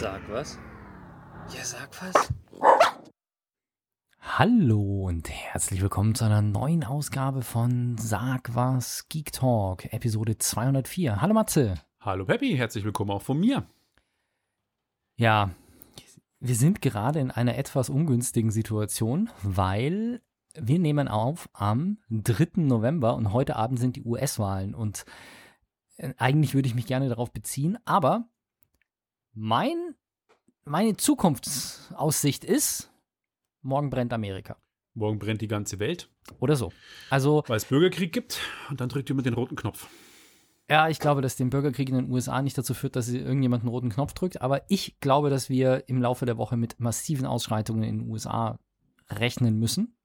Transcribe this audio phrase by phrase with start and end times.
[0.00, 0.56] Sag was?
[1.52, 2.32] Ja, sag was.
[4.20, 11.20] Hallo und herzlich willkommen zu einer neuen Ausgabe von Sag was Geek Talk, Episode 204.
[11.20, 11.74] Hallo Matze.
[11.98, 13.66] Hallo Peppi, herzlich willkommen auch von mir.
[15.16, 15.50] Ja,
[16.38, 20.22] wir sind gerade in einer etwas ungünstigen Situation, weil
[20.54, 22.62] wir nehmen auf am 3.
[22.62, 25.04] November und heute Abend sind die US-Wahlen und
[25.96, 28.28] äh, eigentlich würde ich mich gerne darauf beziehen, aber
[29.38, 29.94] mein,
[30.64, 32.90] meine Zukunftsaussicht ist,
[33.62, 34.56] morgen brennt Amerika.
[34.94, 36.10] Morgen brennt die ganze Welt.
[36.40, 36.72] Oder so.
[37.08, 37.44] Also.
[37.46, 39.88] Weil es Bürgerkrieg gibt und dann drückt jemand den roten Knopf.
[40.68, 43.70] Ja, ich glaube, dass den Bürgerkrieg in den USA nicht dazu führt, dass irgendjemand einen
[43.70, 44.42] roten Knopf drückt.
[44.42, 48.58] Aber ich glaube, dass wir im Laufe der Woche mit massiven Ausschreitungen in den USA
[49.08, 49.96] rechnen müssen.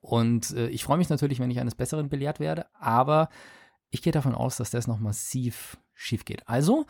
[0.00, 2.66] Und äh, ich freue mich natürlich, wenn ich eines Besseren belehrt werde.
[2.74, 3.28] Aber
[3.90, 6.48] ich gehe davon aus, dass das noch massiv schief geht.
[6.48, 6.86] Also,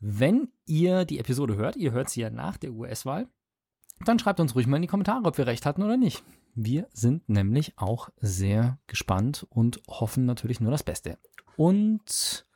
[0.00, 3.28] wenn ihr die Episode hört, ihr hört sie ja nach der US-Wahl,
[4.04, 6.24] dann schreibt uns ruhig mal in die Kommentare, ob wir recht hatten oder nicht.
[6.54, 11.18] Wir sind nämlich auch sehr gespannt und hoffen natürlich nur das Beste.
[11.56, 12.46] Und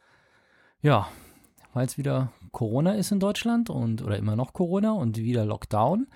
[0.81, 1.09] ja,
[1.75, 6.06] weil es wieder Corona ist in Deutschland und oder immer noch Corona und wieder Lockdown,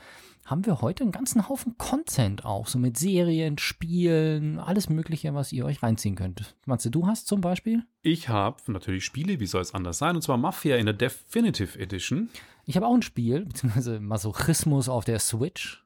[0.50, 5.52] haben wir heute einen ganzen Haufen Content auch, so mit Serien, Spielen, alles Mögliche, was
[5.52, 6.56] ihr euch reinziehen könnt.
[6.64, 7.84] Matze, du hast zum Beispiel?
[8.02, 11.78] Ich habe natürlich Spiele, wie soll es anders sein, und zwar Mafia in der Definitive
[11.78, 12.30] Edition.
[12.64, 15.84] Ich habe auch ein Spiel, beziehungsweise Masochismus auf der Switch.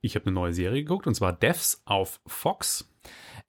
[0.00, 2.88] Ich habe eine neue Serie geguckt, und zwar Devs auf Fox.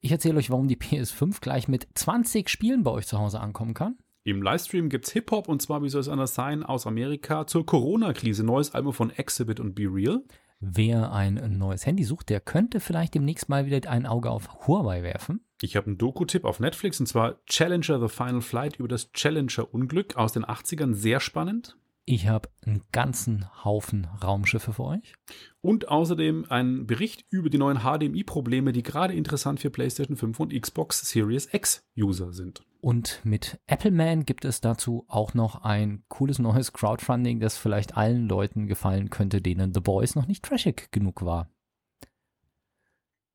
[0.00, 3.74] Ich erzähle euch, warum die PS5 gleich mit 20 Spielen bei euch zu Hause ankommen
[3.74, 3.96] kann.
[4.26, 7.64] Im Livestream gibt es Hip-Hop und zwar, wie soll es anders sein, aus Amerika zur
[7.64, 8.42] Corona-Krise.
[8.42, 10.24] Neues Album von Exhibit und Be Real.
[10.58, 15.04] Wer ein neues Handy sucht, der könnte vielleicht demnächst mal wieder ein Auge auf Huawei
[15.04, 15.44] werfen.
[15.62, 20.16] Ich habe einen Doku-Tipp auf Netflix und zwar Challenger The Final Flight über das Challenger-Unglück
[20.16, 20.92] aus den 80ern.
[20.92, 21.76] Sehr spannend.
[22.04, 25.14] Ich habe einen ganzen Haufen Raumschiffe für euch.
[25.60, 30.52] Und außerdem einen Bericht über die neuen HDMI-Probleme, die gerade interessant für PlayStation 5 und
[30.52, 32.64] Xbox Series X-User sind.
[32.86, 38.28] Und mit Appleman gibt es dazu auch noch ein cooles neues Crowdfunding, das vielleicht allen
[38.28, 41.50] Leuten gefallen könnte, denen The Boys noch nicht trashig genug war.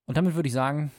[0.06, 0.94] Und damit würde ich sagen,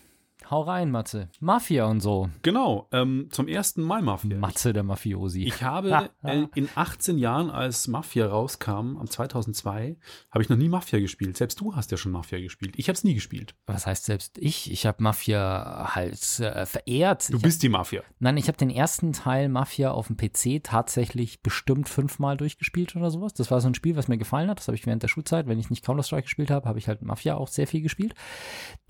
[0.52, 1.30] Hau rein, Matze.
[1.40, 2.28] Mafia und so.
[2.42, 4.36] Genau, ähm, zum ersten Mal Mafia.
[4.36, 5.44] Matze der Mafiosi.
[5.44, 9.96] Ich habe äh, in 18 Jahren, als Mafia rauskam, am 2002,
[10.30, 11.38] habe ich noch nie Mafia gespielt.
[11.38, 12.74] Selbst du hast ja schon Mafia gespielt.
[12.76, 13.54] Ich habe es nie gespielt.
[13.64, 14.70] Was heißt selbst ich?
[14.70, 17.30] Ich habe Mafia halt äh, verehrt.
[17.30, 18.02] Du ich bist hab, die Mafia.
[18.18, 23.10] Nein, ich habe den ersten Teil Mafia auf dem PC tatsächlich bestimmt fünfmal durchgespielt oder
[23.10, 23.32] sowas.
[23.32, 24.58] Das war so ein Spiel, was mir gefallen hat.
[24.58, 27.00] Das habe ich während der Schulzeit, wenn ich nicht Counter-Strike gespielt habe, habe ich halt
[27.00, 28.14] Mafia auch sehr viel gespielt.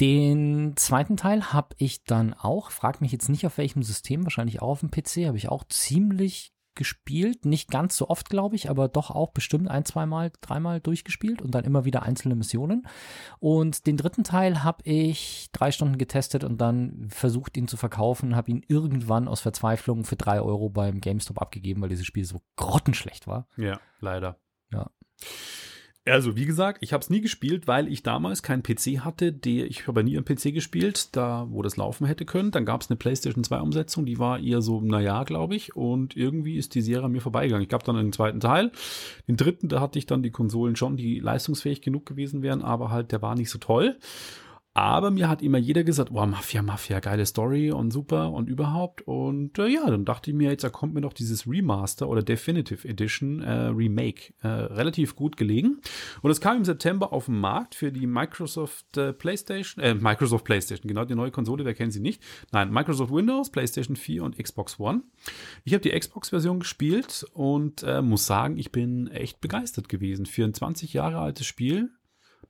[0.01, 4.63] Den zweiten Teil habe ich dann auch, frag mich jetzt nicht auf welchem System, wahrscheinlich
[4.63, 7.45] auch auf dem PC, habe ich auch ziemlich gespielt.
[7.45, 11.55] Nicht ganz so oft, glaube ich, aber doch auch bestimmt ein, zweimal, dreimal durchgespielt und
[11.55, 12.87] dann immer wieder einzelne Missionen.
[13.41, 18.37] Und den dritten Teil habe ich drei Stunden getestet und dann versucht, ihn zu verkaufen,
[18.37, 22.41] habe ihn irgendwann aus Verzweiflung für drei Euro beim GameStop abgegeben, weil dieses Spiel so
[22.57, 23.47] grottenschlecht war.
[23.57, 24.39] Ja, leider.
[24.73, 24.91] Ja.
[26.05, 29.33] Also, wie gesagt, ich habe es nie gespielt, weil ich damals keinen PC hatte.
[29.33, 32.51] Der, ich habe nie am PC gespielt, da wo das laufen hätte können.
[32.51, 35.77] Dann gab es eine PlayStation 2 Umsetzung, die war eher so, naja, glaube ich.
[35.77, 37.63] Und irgendwie ist die Serie an mir vorbeigegangen.
[37.63, 38.73] Ich gab dann einen zweiten Teil.
[39.29, 42.91] Den dritten, da hatte ich dann die Konsolen schon, die leistungsfähig genug gewesen wären, aber
[42.91, 43.97] halt der war nicht so toll.
[44.75, 49.03] Aber mir hat immer jeder gesagt, oh, Mafia, Mafia, geile Story und super und überhaupt.
[49.03, 52.89] Und äh, ja, dann dachte ich mir, jetzt kommt mir doch dieses Remaster oder Definitive
[52.89, 55.83] Edition äh, Remake äh, relativ gut gelegen.
[56.23, 60.45] Und es kam im September auf den Markt für die Microsoft äh, PlayStation, äh, Microsoft
[60.47, 62.23] PlayStation, genau die neue Konsole, wer kennt sie nicht?
[62.51, 65.03] Nein, Microsoft Windows, PlayStation 4 und Xbox One.
[65.65, 70.25] Ich habe die Xbox-Version gespielt und äh, muss sagen, ich bin echt begeistert gewesen.
[70.25, 71.91] Für ein 20 Jahre altes Spiel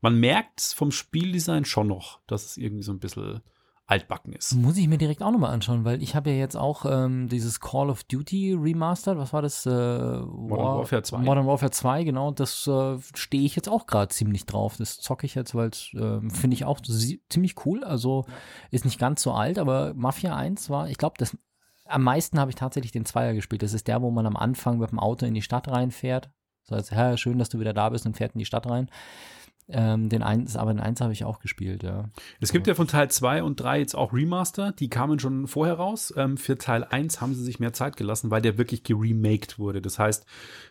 [0.00, 3.42] man merkt vom Spieldesign schon noch, dass es irgendwie so ein bisschen
[3.86, 4.54] altbacken ist.
[4.54, 7.60] Muss ich mir direkt auch nochmal anschauen, weil ich habe ja jetzt auch ähm, dieses
[7.60, 9.66] Call of Duty Remastered, was war das?
[9.66, 11.18] Äh, Modern War, Warfare 2.
[11.18, 14.76] Modern Warfare 2, genau, das äh, stehe ich jetzt auch gerade ziemlich drauf.
[14.78, 16.80] Das zocke ich jetzt, weil es äh, finde ich auch
[17.28, 17.84] ziemlich cool.
[17.84, 18.24] Also
[18.70, 21.36] ist nicht ganz so alt, aber Mafia 1 war, ich glaube, das
[21.84, 23.62] am meisten habe ich tatsächlich den Zweier gespielt.
[23.62, 26.30] Das ist der, wo man am Anfang mit dem Auto in die Stadt reinfährt.
[26.62, 28.88] So als, ja, schön, dass du wieder da bist und fährt in die Stadt rein.
[29.68, 32.10] Ähm, den eins, aber den eins habe ich auch gespielt, ja.
[32.40, 35.74] Es gibt ja von Teil 2 und 3 jetzt auch Remaster, die kamen schon vorher
[35.74, 36.12] raus.
[36.16, 39.80] Ähm, für Teil 1 haben sie sich mehr Zeit gelassen, weil der wirklich geremaked wurde.
[39.80, 40.26] Das heißt,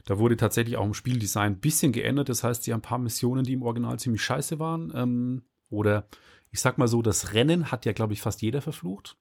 [0.06, 2.30] da wurde tatsächlich auch im Spieldesign ein bisschen geändert.
[2.30, 4.92] Das heißt, sie haben ein paar Missionen, die im Original ziemlich scheiße waren.
[4.94, 6.08] Ähm, oder
[6.52, 9.18] ich sag mal so, das Rennen hat ja, glaube ich, fast jeder verflucht.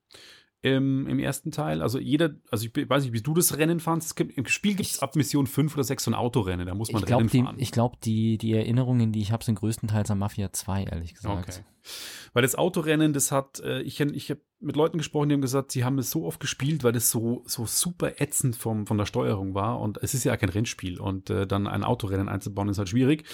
[0.63, 1.81] Im, im ersten Teil.
[1.81, 4.09] Also jeder, also ich weiß nicht, wie du das Rennen fandst.
[4.09, 6.75] Es gibt, Im Spiel gibt es ab Mission 5 oder 6 so ein Autorennen, da
[6.75, 7.57] muss man ich glaub, Rennen die, fahren.
[7.59, 11.49] Ich glaube, die, die Erinnerungen, die ich habe, sind größtenteils an Mafia 2, ehrlich gesagt.
[11.49, 11.61] Okay.
[12.33, 15.73] Weil das Autorennen, das hat, äh, ich, ich habe mit Leuten gesprochen, die haben gesagt,
[15.73, 19.07] sie haben es so oft gespielt, weil das so, so super ätzend vom, von der
[19.07, 19.81] Steuerung war.
[19.81, 21.01] Und es ist ja kein Rennspiel.
[21.01, 23.25] Und äh, dann ein Autorennen einzubauen, ist halt schwierig.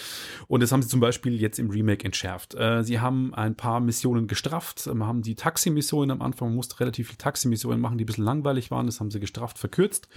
[0.46, 2.54] Und das haben sie zum Beispiel jetzt im Remake entschärft.
[2.54, 6.78] Äh, sie haben ein paar Missionen gestrafft, ähm, haben die Taxi-Missionen am Anfang, man musste
[6.78, 8.86] relativ viele Taxi-Missionen machen, die ein bisschen langweilig waren.
[8.86, 10.08] Das haben sie gestrafft, verkürzt.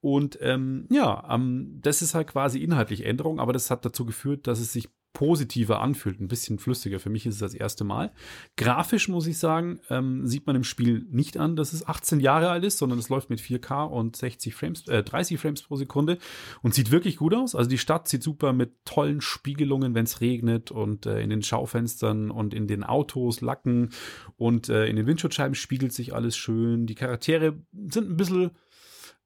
[0.00, 4.46] Und ähm, ja, ähm, das ist halt quasi inhaltlich Änderung, aber das hat dazu geführt,
[4.46, 6.98] dass es sich positiver anfühlt, ein bisschen flüssiger.
[6.98, 8.12] Für mich ist es das erste Mal.
[8.56, 12.50] Grafisch muss ich sagen, ähm, sieht man im Spiel nicht an, dass es 18 Jahre
[12.50, 16.18] alt ist, sondern es läuft mit 4K und 60 Frames, äh, 30 Frames pro Sekunde
[16.62, 17.54] und sieht wirklich gut aus.
[17.54, 21.42] Also die Stadt sieht super mit tollen Spiegelungen, wenn es regnet und äh, in den
[21.42, 23.90] Schaufenstern und in den Autos, Lacken
[24.36, 26.86] und äh, in den Windschutzscheiben spiegelt sich alles schön.
[26.86, 28.50] Die Charaktere sind ein bisschen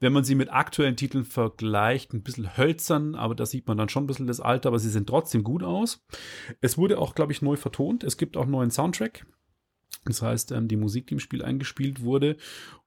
[0.01, 3.89] wenn man sie mit aktuellen Titeln vergleicht, ein bisschen hölzern, aber da sieht man dann
[3.89, 6.05] schon ein bisschen das Alter, aber sie sehen trotzdem gut aus.
[6.61, 8.05] Es wurde auch, glaube ich, neu vertont.
[8.05, 9.27] Es gibt auch einen neuen Soundtrack.
[10.05, 12.37] Das heißt, ähm, die Musik, die im Spiel eingespielt wurde.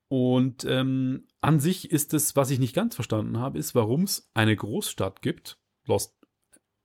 [0.08, 4.30] Und ähm, an sich ist es, was ich nicht ganz verstanden habe, ist, warum es
[4.34, 6.21] eine Großstadt gibt, Lost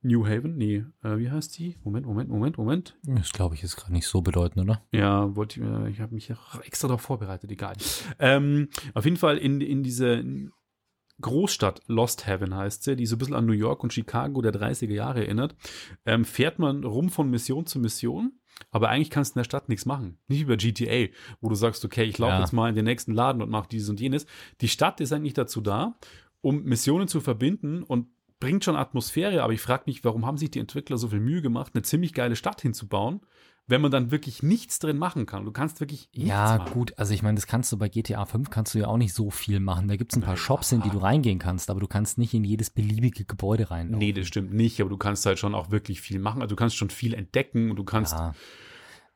[0.01, 1.75] New Haven, nee, äh, wie heißt die?
[1.83, 2.97] Moment, Moment, Moment, Moment.
[3.03, 4.83] Das glaube ich ist gerade nicht so bedeutend, oder?
[4.91, 6.31] Ja, wollte ich, äh, ich habe mich
[6.63, 7.75] extra darauf vorbereitet, egal.
[8.19, 10.23] Ähm, auf jeden Fall in, in diese
[11.19, 14.53] Großstadt Lost Heaven heißt sie, die so ein bisschen an New York und Chicago der
[14.53, 15.55] 30er Jahre erinnert,
[16.05, 18.33] ähm, fährt man rum von Mission zu Mission.
[18.71, 20.17] Aber eigentlich kannst du in der Stadt nichts machen.
[20.27, 21.11] Nicht über GTA,
[21.41, 22.39] wo du sagst, okay, ich laufe Ja.
[22.39, 24.25] jetzt mal in den nächsten Laden und mache dieses und jenes.
[24.61, 25.97] Die Stadt ist eigentlich dazu da,
[26.41, 28.07] um Missionen zu verbinden und
[28.39, 31.41] bringt schon Atmosphäre, aber ich frage mich, warum haben sich die Entwickler so viel Mühe
[31.41, 33.21] gemacht, eine ziemlich geile Stadt hinzubauen,
[33.69, 35.43] wenn man dann wirklich nichts drin machen kann.
[35.43, 36.71] Du kannst wirklich nichts Ja, machen.
[36.73, 39.13] gut, also ich meine, das kannst du bei GTA 5 kannst du ja auch nicht
[39.13, 39.87] so viel machen.
[39.89, 42.33] Da gibt es ein paar Shops, in die du reingehen kannst, aber du kannst nicht
[42.33, 43.89] in jedes beliebige Gebäude rein.
[43.89, 46.41] Nee, das stimmt nicht, aber du kannst halt schon auch wirklich viel machen.
[46.41, 48.33] Also du kannst schon viel entdecken und du kannst ja,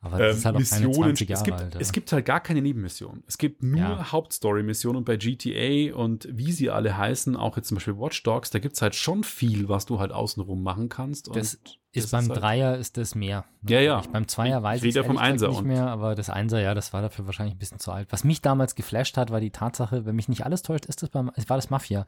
[0.01, 1.15] aber das ähm, ist halt auch keine Missionen.
[1.15, 1.77] 20 Jahre es, gibt, alt.
[1.79, 3.23] es gibt halt gar keine Nebenmissionen.
[3.27, 4.11] Es gibt nur Ja.
[4.11, 8.49] Hauptstory-Missionen und bei GTA und wie sie alle heißen, auch jetzt zum Beispiel Watch Dogs,
[8.49, 11.27] da gibt es halt schon viel, was du halt außenrum machen kannst.
[11.35, 11.59] Das
[11.93, 13.43] das ist beim halt- Dreier ist das mehr.
[13.67, 13.99] Ja, ja.
[13.99, 16.93] Ich, beim Zweier weiß Ich ja vom Einser nicht mehr, aber das Einser, ja, das
[16.93, 18.07] war dafür wahrscheinlich ein bisschen zu alt.
[18.11, 21.09] Was mich damals geflasht hat, war die Tatsache, wenn mich nicht alles täuscht, ist das
[21.09, 22.05] beim, es war das Mafia,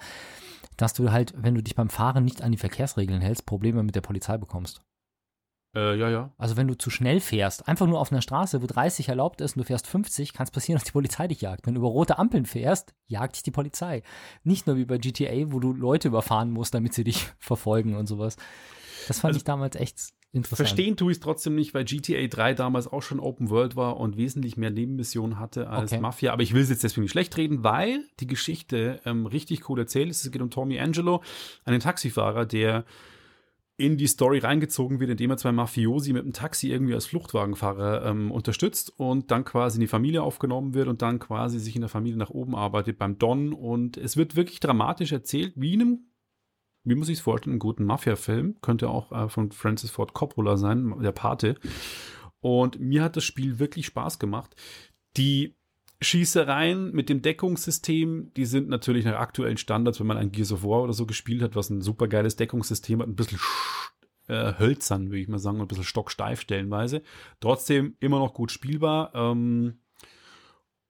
[0.78, 3.94] dass du halt, wenn du dich beim Fahren nicht an die Verkehrsregeln hältst, Probleme mit
[3.96, 4.82] der Polizei bekommst.
[5.76, 6.32] Äh, ja, ja.
[6.38, 9.56] Also wenn du zu schnell fährst, einfach nur auf einer Straße, wo 30 erlaubt ist
[9.56, 11.66] und du fährst 50, kann es passieren, dass die Polizei dich jagt.
[11.66, 14.04] Wenn du über rote Ampeln fährst, jagt dich die Polizei.
[14.44, 18.08] Nicht nur wie bei GTA, wo du Leute überfahren musst, damit sie dich verfolgen und
[18.08, 18.38] sowas.
[19.08, 20.00] Das fand Also, ich damals echt
[20.32, 20.68] interessant.
[20.68, 23.98] Verstehen tue ich es trotzdem nicht, weil GTA 3 damals auch schon Open World war
[23.98, 26.02] und wesentlich mehr Nebenmissionen hatte als Okay.
[26.02, 26.34] Mafia.
[26.34, 29.80] Aber ich will es jetzt deswegen nicht schlecht reden, weil die Geschichte ähm, richtig cool
[29.80, 30.24] erzählt ist.
[30.24, 31.22] Es geht um Tommy Angelo,
[31.66, 32.86] einen Taxifahrer, der
[33.76, 38.06] in die Story reingezogen wird, indem er zwei Mafiosi mit dem Taxi irgendwie als Fluchtwagenfahrer
[38.06, 41.82] ähm, unterstützt und dann quasi in die Familie aufgenommen wird und dann quasi sich in
[41.82, 43.52] der Familie nach oben arbeitet beim Don.
[43.52, 46.00] Und es wird wirklich dramatisch erzählt, wie in einem
[46.86, 48.58] wie muss ich es vorstellen, einen guten Mafia-Film.
[48.62, 51.56] Könnte auch äh, von Francis Ford Coppola sein, der Pate.
[52.42, 54.56] Und mir hat das Spiel wirklich Spaß gemacht.
[55.16, 55.56] Die
[56.04, 60.64] Schießereien mit dem Deckungssystem, die sind natürlich nach aktuellen Standards, wenn man ein Gears of
[60.64, 63.90] War oder so gespielt hat, was ein super geiles Deckungssystem hat, ein bisschen sch-
[64.28, 67.02] äh, hölzern, würde ich mal sagen, ein bisschen stocksteif stellenweise.
[67.40, 69.12] Trotzdem immer noch gut spielbar.
[69.16, 69.80] Ähm,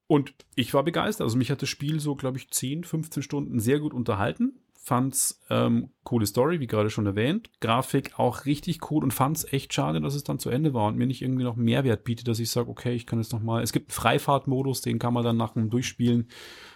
[0.07, 1.25] und ich war begeistert.
[1.25, 4.59] Also mich hat das Spiel so, glaube ich, 10, 15 Stunden sehr gut unterhalten.
[4.85, 7.49] Fand's ähm, coole Story, wie gerade schon erwähnt.
[7.61, 10.97] Grafik auch richtig cool und fand's echt schade, dass es dann zu Ende war und
[10.97, 13.63] mir nicht irgendwie noch Mehrwert bietet, dass ich sage, okay, ich kann jetzt noch mal.
[13.63, 16.27] Es gibt einen Freifahrtmodus, den kann man dann nach dem Durchspielen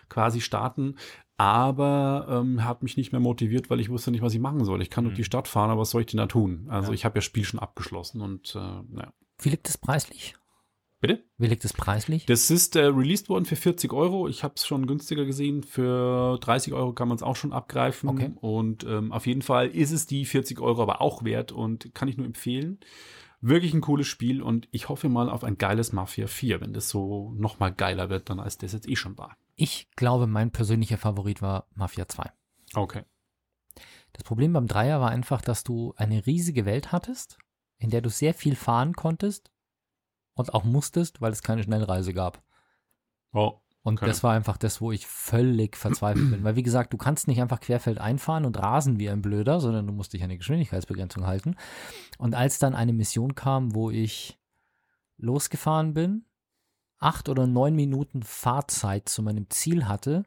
[0.07, 0.95] quasi starten.
[1.35, 4.81] Aber ähm, hat mich nicht mehr motiviert, weil ich wusste nicht, was ich machen soll.
[4.81, 6.65] Ich kann durch die Stadt fahren, aber was soll ich denn da tun?
[6.69, 6.95] Also Ja.
[6.95, 9.11] ich habe ja das Spiel schon abgeschlossen und äh, naja.
[9.41, 10.35] Wie liegt es preislich?
[10.99, 11.23] Bitte?
[11.37, 12.25] Wie liegt es preislich?
[12.25, 14.27] Das ist äh, released worden für 40 Euro.
[14.27, 15.63] Ich habe es schon günstiger gesehen.
[15.63, 18.09] Für 30 Euro kann man es auch schon abgreifen.
[18.09, 18.31] Okay.
[18.41, 22.07] Und ähm, auf jeden Fall ist es die 40 Euro aber auch wert und kann
[22.07, 22.79] ich nur empfehlen.
[23.41, 26.89] Wirklich ein cooles Spiel und ich hoffe mal auf ein geiles Mafia 4, wenn das
[26.89, 29.37] so noch mal geiler wird, dann als das jetzt eh schon war.
[29.55, 32.31] Ich glaube, mein persönlicher Favorit war Mafia 2.
[32.73, 33.03] Okay.
[34.13, 37.37] Das Problem beim Dreier war einfach, dass du eine riesige Welt hattest,
[37.77, 39.51] in der du sehr viel fahren konntest
[40.37, 42.41] und auch musstest, weil es keine Schnellreise gab.
[43.33, 46.43] Oh, Und das war einfach das, wo ich völlig verzweifelt bin.
[46.43, 49.87] Weil, wie gesagt, du kannst nicht einfach querfeld einfahren und rasen wie ein Blöder, sondern
[49.87, 51.55] du musst dich an die Geschwindigkeitsbegrenzung halten.
[52.17, 54.37] Und als dann eine Mission kam, wo ich
[55.17, 56.25] losgefahren bin
[56.99, 60.25] acht oder neun Minuten Fahrzeit zu meinem Ziel hatte,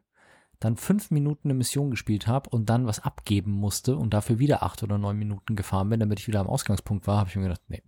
[0.60, 4.62] dann fünf Minuten eine Mission gespielt habe und dann was abgeben musste und dafür wieder
[4.62, 7.42] acht oder neun Minuten gefahren bin, damit ich wieder am Ausgangspunkt war, habe ich mir
[7.42, 7.82] gedacht, nee.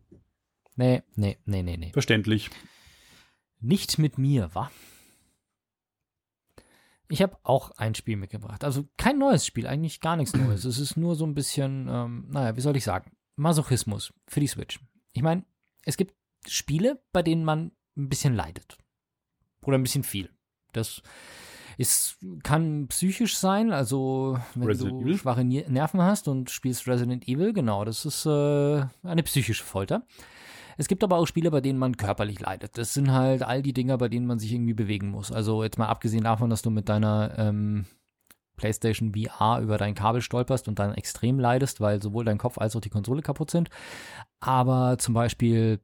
[0.76, 1.90] Nee, nee, nee, nee, nee.
[1.92, 2.50] Verständlich.
[3.60, 4.70] Nicht mit mir, wa?
[7.08, 8.64] Ich habe auch ein Spiel mitgebracht.
[8.64, 10.64] Also kein neues Spiel, eigentlich gar nichts Neues.
[10.64, 14.46] Es ist nur so ein bisschen, ähm, naja, wie soll ich sagen, Masochismus für die
[14.46, 14.80] Switch.
[15.12, 15.44] Ich meine,
[15.84, 16.14] es gibt
[16.46, 18.78] Spiele, bei denen man ein bisschen leidet.
[19.62, 20.30] Oder ein bisschen viel.
[20.72, 21.02] Das
[21.76, 25.18] ist, kann psychisch sein, also wenn Resident du Evil?
[25.18, 30.06] schwache Nerven hast und spielst Resident Evil, genau, das ist äh, eine psychische Folter.
[30.76, 32.78] Es gibt aber auch Spiele, bei denen man körperlich leidet.
[32.78, 35.32] Das sind halt all die Dinger, bei denen man sich irgendwie bewegen muss.
[35.32, 37.86] Also jetzt mal abgesehen davon, dass du mit deiner ähm,
[38.56, 42.76] PlayStation VR über dein Kabel stolperst und dann extrem leidest, weil sowohl dein Kopf als
[42.76, 43.70] auch die Konsole kaputt sind.
[44.40, 45.80] Aber zum Beispiel,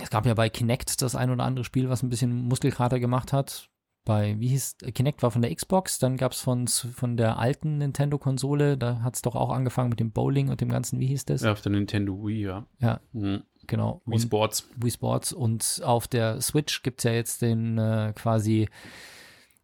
[0.00, 3.32] es gab ja bei Kinect das ein oder andere Spiel, was ein bisschen Muskelkater gemacht
[3.32, 3.68] hat.
[4.06, 7.78] Bei, wie hieß, Kinect war von der Xbox, dann gab es von, von der alten
[7.78, 11.26] Nintendo-Konsole, da hat es doch auch angefangen mit dem Bowling und dem Ganzen, wie hieß
[11.26, 11.42] das?
[11.42, 12.66] Ja, auf der Nintendo Wii, ja.
[12.78, 13.00] Ja.
[13.12, 13.42] Mhm.
[13.70, 14.02] Genau.
[14.04, 14.68] Wii Und- Sports.
[14.76, 18.68] Wii Sports und auf der Switch gibt es ja jetzt den äh, quasi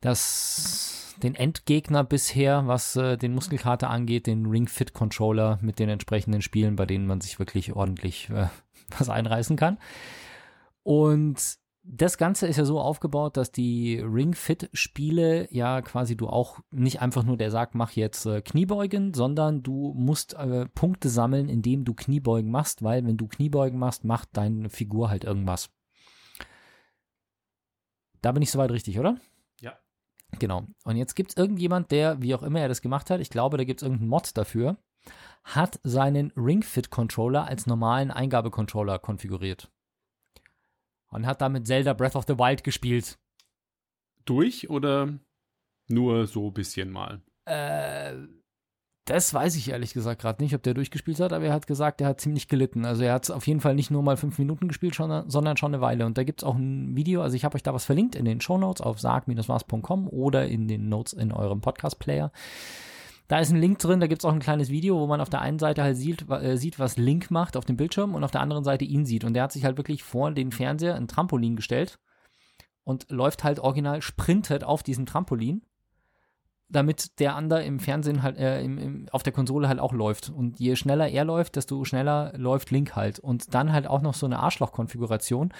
[0.00, 5.88] das den Endgegner bisher, was äh, den Muskelkater angeht, den Ring Fit Controller mit den
[5.88, 8.46] entsprechenden Spielen, bei denen man sich wirklich ordentlich äh,
[8.98, 9.78] was einreißen kann.
[10.82, 11.36] Und
[11.88, 16.59] das Ganze ist ja so aufgebaut, dass die Ring Fit Spiele ja quasi du auch
[16.71, 21.49] nicht einfach nur der sagt, mach jetzt äh, Kniebeugen, sondern du musst äh, Punkte sammeln,
[21.49, 25.71] indem du Kniebeugen machst, weil wenn du Kniebeugen machst, macht deine Figur halt irgendwas.
[28.21, 29.16] Da bin ich soweit richtig, oder?
[29.61, 29.78] Ja.
[30.38, 30.66] Genau.
[30.85, 33.59] Und jetzt gibt es irgendjemand, der, wie auch immer er das gemacht hat, ich glaube,
[33.59, 34.76] da gibt es irgendeinen Mod dafür,
[35.45, 39.71] hat seinen Ring Fit Controller als normalen Eingabecontroller konfiguriert.
[41.10, 43.18] Und hat damit Zelda Breath of the Wild gespielt.
[44.25, 45.18] Durch oder
[45.88, 47.22] nur so ein bisschen mal?
[47.44, 48.14] Äh,
[49.06, 52.00] das weiß ich ehrlich gesagt gerade nicht, ob der durchgespielt hat, aber er hat gesagt,
[52.00, 52.84] er hat ziemlich gelitten.
[52.84, 55.72] Also er hat auf jeden Fall nicht nur mal fünf Minuten gespielt, schon, sondern schon
[55.72, 56.06] eine Weile.
[56.06, 58.25] Und da gibt es auch ein Video, also ich habe euch da was verlinkt in
[58.25, 62.32] den Shownotes auf sag-was.com oder in den Notes in eurem Podcast-Player.
[63.28, 65.30] Da ist ein Link drin, da gibt es auch ein kleines Video, wo man auf
[65.30, 68.30] der einen Seite halt sieht, äh, sieht, was Link macht auf dem Bildschirm und auf
[68.30, 69.25] der anderen Seite ihn sieht.
[69.25, 71.99] Und der hat sich halt wirklich vor den Fernseher ein Trampolin gestellt
[72.85, 75.62] und läuft halt original, sprintet auf diesem Trampolin
[76.68, 80.30] damit der andere im Fernsehen halt, äh, im, im, auf der Konsole halt auch läuft.
[80.30, 83.18] Und je schneller er läuft, desto schneller läuft Link halt.
[83.18, 85.52] Und dann halt auch noch so eine Arschloch-Konfiguration,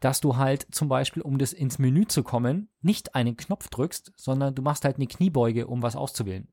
[0.00, 4.12] dass du halt zum Beispiel, um das ins Menü zu kommen, nicht einen Knopf drückst,
[4.16, 6.48] sondern du machst halt eine Kniebeuge, um was auszuwählen.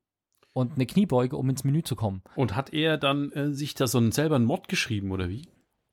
[0.52, 2.22] Und eine Kniebeuge, um ins Menü zu kommen.
[2.34, 5.48] Und hat er dann äh, sich da so einen, selber einen Mod geschrieben oder wie?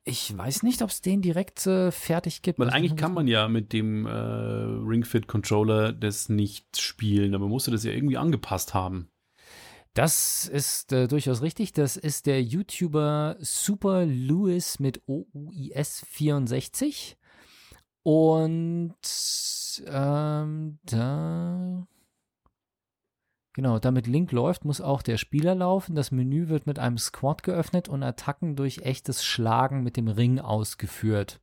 [0.07, 2.59] Ich weiß nicht, ob es den direkt äh, fertig gibt.
[2.59, 7.33] Weil Also, eigentlich kann man ja mit dem äh, Ring Fit Controller das nicht spielen,
[7.33, 9.09] aber man musste das ja irgendwie angepasst haben.
[9.95, 11.71] Das ist äh, durchaus richtig.
[11.73, 17.17] Das ist der YouTuber Super Louis mit OUIS 64.
[18.03, 18.93] Und
[19.87, 21.84] ähm, da.
[23.55, 25.95] Genau, damit Link läuft, muss auch der Spieler laufen.
[25.95, 30.39] Das Menü wird mit einem Squad geöffnet und Attacken durch echtes Schlagen mit dem Ring
[30.39, 31.39] ausgeführt.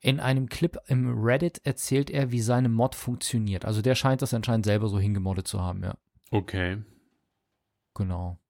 [0.00, 3.64] In einem Clip im Reddit erzählt er, wie seine Mod funktioniert.
[3.64, 5.94] Also der scheint das anscheinend selber so hingemoddet zu haben, ja.
[6.32, 6.82] Okay.
[7.94, 8.40] Genau.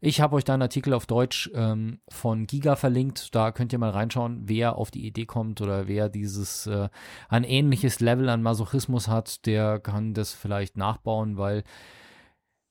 [0.00, 3.34] Ich habe euch da einen Artikel auf Deutsch ähm, von Giga verlinkt.
[3.34, 6.88] Da könnt ihr mal reinschauen, wer auf die Idee kommt oder wer dieses äh,
[7.28, 11.64] ein ähnliches Level an Masochismus hat, der kann das vielleicht nachbauen, weil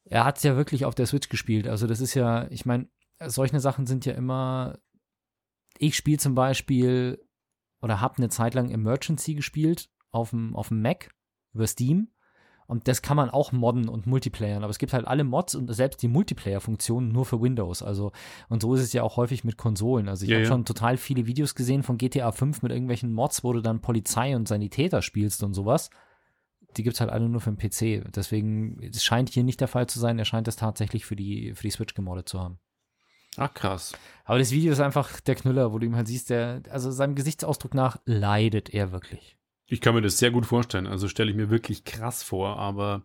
[0.06, 1.68] er hat es ja wirklich auf der Switch gespielt.
[1.68, 2.88] Also das ist ja, ich meine,
[3.20, 4.80] solche Sachen sind ja immer.
[5.78, 7.24] Ich spiele zum Beispiel
[7.82, 11.10] oder habe eine Zeit lang Emergency gespielt auf dem, auf dem Mac
[11.54, 12.13] über Steam.
[12.74, 14.64] Und das kann man auch modden und multiplayern.
[14.64, 17.84] Aber es gibt halt alle Mods und selbst die Multiplayer-Funktionen nur für Windows.
[17.84, 18.12] Also,
[18.50, 20.10] und so ist es ja auch häufig mit Konsolen.
[20.10, 20.50] Also ich Ja, habe ja.
[20.50, 24.36] schon total viele Videos gesehen von GTA 5 mit irgendwelchen Mods, wo du dann Polizei
[24.36, 25.92] und Sanitäter spielst und sowas.
[26.76, 28.12] Die gibt es halt alle nur für den PC.
[28.16, 30.18] Deswegen, es scheint hier nicht der Fall zu sein.
[30.18, 32.58] Er scheint es tatsächlich für die, für die Switch gemoddet zu haben.
[33.38, 33.94] Ach krass.
[34.26, 37.14] Aber das Video ist einfach der Knüller, wo du ihm halt siehst, der, also seinem
[37.14, 39.38] Gesichtsausdruck nach leidet er wirklich.
[39.74, 40.86] Ich kann mir das sehr gut vorstellen.
[40.86, 43.02] Also stelle ich mir wirklich krass vor, aber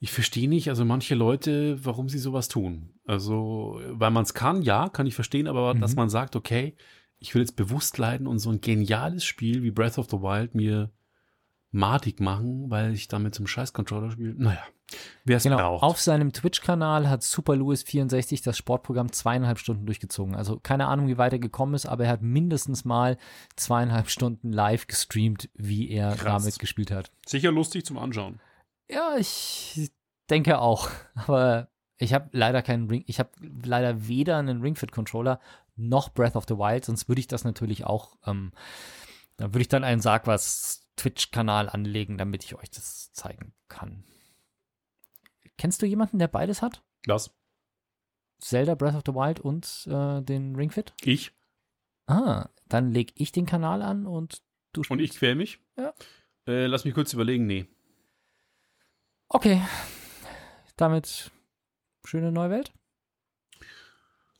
[0.00, 2.94] ich verstehe nicht, also manche Leute, warum sie sowas tun.
[3.06, 5.80] Also, weil man es kann, ja, kann ich verstehen, aber Mhm.
[5.80, 6.74] dass man sagt, okay,
[7.18, 10.54] ich will jetzt bewusst leiden und so ein geniales Spiel wie Breath of the Wild
[10.54, 10.90] mir
[11.72, 14.34] madig machen, weil ich damit zum Scheiß-Controller spiele.
[14.36, 14.64] Naja,
[15.24, 15.82] Wer es Genau, braucht.
[15.82, 20.34] auf seinem Twitch-Kanal hat Super Louis 64 das Sportprogramm zweieinhalb Stunden durchgezogen.
[20.34, 23.16] Also keine Ahnung, wie weit er gekommen ist, aber er hat mindestens mal
[23.56, 26.42] zweieinhalb Stunden live gestreamt, wie er Krass.
[26.42, 27.10] damit gespielt hat.
[27.26, 28.40] Sicher lustig zum Anschauen.
[28.90, 29.90] Ja, ich
[30.30, 30.88] denke auch.
[31.14, 31.68] Aber
[31.98, 33.30] ich habe leider keinen Ring, ich habe
[33.64, 35.38] leider weder einen Ring Fit Controller
[35.76, 38.52] noch Breath of the Wild, sonst würde ich das natürlich auch, ähm,
[39.36, 44.04] da würde ich dann einen Sag was Twitch-Kanal anlegen, damit ich euch das zeigen kann.
[45.62, 46.82] Kennst du jemanden, der beides hat?
[47.06, 47.32] Was?
[48.40, 50.92] Zelda Breath of the Wild und äh, den Ring Fit?
[51.02, 51.30] Ich.
[52.08, 54.42] Ah, dann leg ich den Kanal an und
[54.72, 55.60] du Und ich quäl mich?
[55.76, 55.94] Ja.
[56.48, 57.46] Äh, lass mich kurz überlegen.
[57.46, 57.66] Nee.
[59.28, 59.62] Okay.
[60.74, 61.30] Damit
[62.04, 62.72] schöne neue Welt.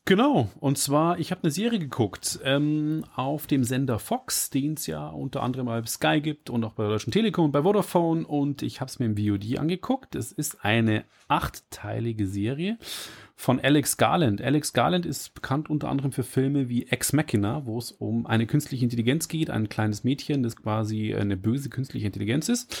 [0.05, 4.85] Genau, und zwar, ich habe eine Serie geguckt ähm, auf dem Sender Fox, den es
[4.85, 8.27] ja unter anderem bei Sky gibt und auch bei der Deutschen Telekom und bei Vodafone
[8.27, 10.15] und ich habe es mir im VOD angeguckt.
[10.15, 12.77] Es ist eine achtteilige Serie
[13.37, 14.41] von Alex Garland.
[14.41, 18.45] Alex Garland ist bekannt unter anderem für Filme wie Ex Machina, wo es um eine
[18.45, 22.77] künstliche Intelligenz geht, ein kleines Mädchen, das quasi eine böse künstliche Intelligenz ist.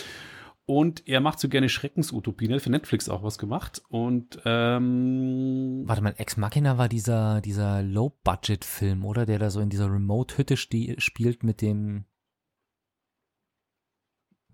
[0.65, 2.51] Und er macht so gerne Schreckensutopien.
[2.51, 3.81] Er hat für Netflix auch was gemacht.
[3.89, 9.25] Und ähm, Warte mal, Ex Machina war dieser, dieser Low-Budget-Film, oder?
[9.25, 12.05] Der da so in dieser Remote-Hütte spielt mit dem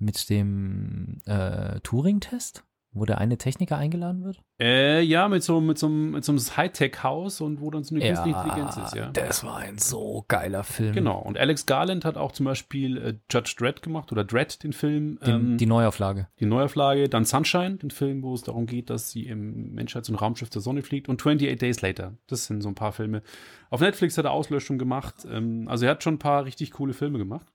[0.01, 4.39] mit dem äh, Turing-Test, wo der eine Techniker eingeladen wird?
[4.59, 7.93] Äh, ja, mit so, mit so, einem- mit so einem Hightech-Haus und wo dann so
[7.95, 9.09] eine künstliche Intelligenz ist, ja.
[9.11, 10.93] Das war ein so geiler Film.
[10.93, 11.19] Genau.
[11.19, 15.19] Und Alex Garland hat auch zum Beispiel äh, Judge Dredd gemacht oder Dredd, den Film,
[15.25, 16.27] Den, ähm, die Neuauflage.
[16.39, 20.15] die Neuauflage, dann Sunshine, den Film, wo es darum geht, dass sie im Menschheits- und
[20.15, 22.13] Raumschiff der Sonne fliegt und 28 Days Later.
[22.27, 23.21] Das sind so ein paar Filme.
[23.69, 25.27] Auf Netflix hat er Auslöschung gemacht.
[25.31, 27.45] Ähm, also er hat schon ein paar richtig coole Filme gemacht.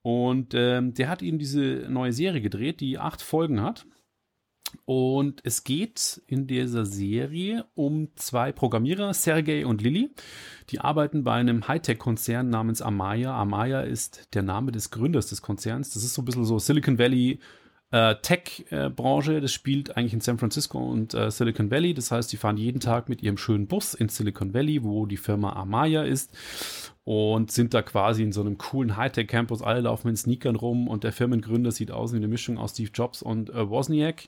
[0.00, 3.86] Und ähm, der hat eben diese neue Serie gedreht, die acht Folgen hat.
[4.84, 10.10] Und es geht in dieser Serie um zwei Programmierer, Sergey und Lilly.
[10.70, 13.34] Die arbeiten bei einem Hightech-Konzern namens Amaya.
[13.38, 15.90] Amaya ist der Name des Gründers des Konzerns.
[15.94, 17.38] Das ist so ein bisschen so Silicon Valley
[17.92, 19.40] äh, Tech-Branche.
[19.40, 21.94] Das spielt eigentlich in San Francisco und äh, Silicon Valley.
[21.94, 25.18] Das heißt, die fahren jeden Tag mit ihrem schönen Bus in Silicon Valley, wo die
[25.18, 26.32] Firma Amaya ist.
[27.04, 29.62] Und sind da quasi in so einem coolen Hightech-Campus.
[29.62, 32.90] Alle laufen in Sneakern rum und der Firmengründer sieht aus wie eine Mischung aus Steve
[32.94, 34.24] Jobs und äh, Wozniak.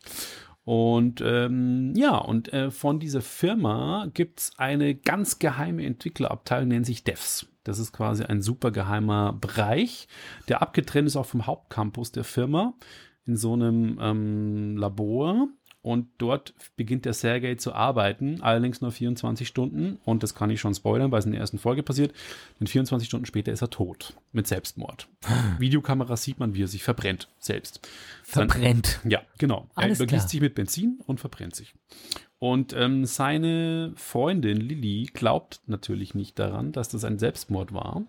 [0.64, 7.04] Und ähm, ja, und äh, von dieser Firma gibt's eine ganz geheime Entwicklerabteilung, nennt sich
[7.04, 7.46] Devs.
[7.64, 10.08] Das ist quasi ein super geheimer Bereich,
[10.48, 12.74] der abgetrennt ist auch vom Hauptcampus der Firma
[13.26, 15.48] in so einem ähm, Labor.
[15.82, 19.98] Und dort beginnt der Sergey zu arbeiten, allerdings nur 24 Stunden.
[20.06, 22.14] Und das kann ich schon spoilern, weil es in der ersten Folge passiert.
[22.58, 24.14] Denn 24 Stunden später ist er tot.
[24.32, 25.08] Mit Selbstmord.
[25.58, 27.28] Videokamera sieht man, wie er sich verbrennt.
[27.38, 27.86] Selbst.
[28.32, 28.98] Dann- Verbrennt.
[29.06, 29.68] ja, genau.
[29.74, 31.74] Alles er übergießt sich mit Benzin und verbrennt sich.
[32.38, 38.04] Und ähm, seine Freundin Lilly glaubt natürlich nicht daran, dass das ein Selbstmord war.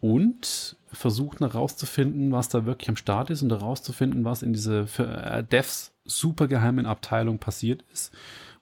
[0.00, 5.44] Und versucht herauszufinden, was da wirklich am Start ist und herauszufinden, was in dieser äh,
[5.44, 8.12] Devs supergeheimen Abteilung passiert ist,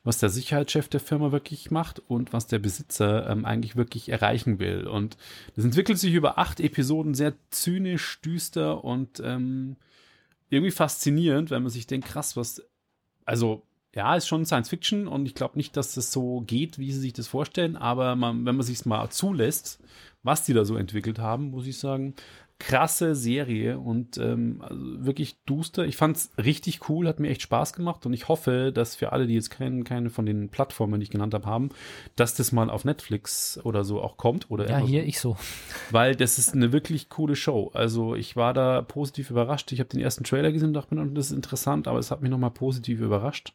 [0.02, 4.58] was der Sicherheitschef der Firma wirklich macht und was der Besitzer ähm, eigentlich wirklich erreichen
[4.58, 4.86] will.
[4.86, 5.16] Und
[5.54, 9.76] das entwickelt sich über acht Episoden sehr zynisch, düster und ähm,
[10.48, 12.62] irgendwie faszinierend, wenn man sich denkt, krass, was,
[13.24, 13.62] also
[13.94, 17.00] ja, ist schon Science Fiction und ich glaube nicht, dass das so geht, wie sie
[17.00, 19.80] sich das vorstellen, aber man, wenn man sich mal zulässt,
[20.22, 22.14] was die da so entwickelt haben, muss ich sagen,
[22.58, 25.84] krasse Serie und ähm, also wirklich duster.
[25.84, 29.26] Ich fand's richtig cool, hat mir echt Spaß gemacht und ich hoffe, dass für alle,
[29.26, 31.68] die jetzt keinen, keine von den Plattformen, die ich genannt habe, haben,
[32.14, 35.36] dass das mal auf Netflix oder so auch kommt oder Ja, hier ich so.
[35.90, 37.70] weil das ist eine wirklich coole Show.
[37.74, 39.70] Also ich war da positiv überrascht.
[39.72, 42.22] Ich habe den ersten Trailer gesehen und dachte mir, das ist interessant, aber es hat
[42.22, 43.54] mich nochmal positiv überrascht.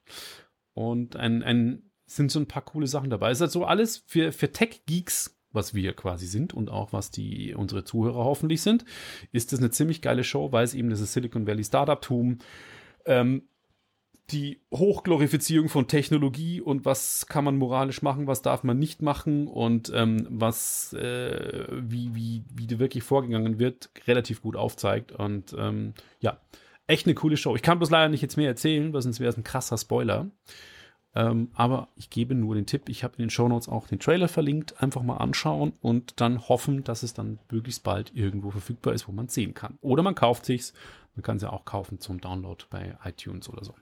[0.73, 3.31] Und ein, ein, sind so ein paar coole Sachen dabei.
[3.31, 7.11] Es ist halt so alles für, für Tech-Geeks, was wir quasi sind und auch was
[7.11, 8.85] die unsere Zuhörer hoffentlich sind,
[9.31, 12.39] ist das eine ziemlich geile Show, weil es eben dieses Silicon Valley Startup-Tum
[13.05, 13.43] ähm,
[14.31, 19.47] die Hochglorifizierung von Technologie und was kann man moralisch machen, was darf man nicht machen
[19.47, 25.11] und ähm, was, äh, wie, wie, wie da wirklich vorgegangen wird, relativ gut aufzeigt.
[25.11, 26.39] Und ähm, ja,
[26.87, 27.55] echt eine coole Show.
[27.55, 30.29] Ich kann bloß leider nicht jetzt mehr erzählen, weil sonst wäre es ein krasser Spoiler.
[31.13, 34.29] Ähm, aber ich gebe nur den Tipp, ich habe in den Shownotes auch den Trailer
[34.29, 39.07] verlinkt, einfach mal anschauen und dann hoffen, dass es dann möglichst bald irgendwo verfügbar ist,
[39.07, 39.77] wo man es sehen kann.
[39.81, 40.73] Oder man kauft sich's,
[41.15, 43.73] man kann es ja auch kaufen zum Download bei iTunes oder so.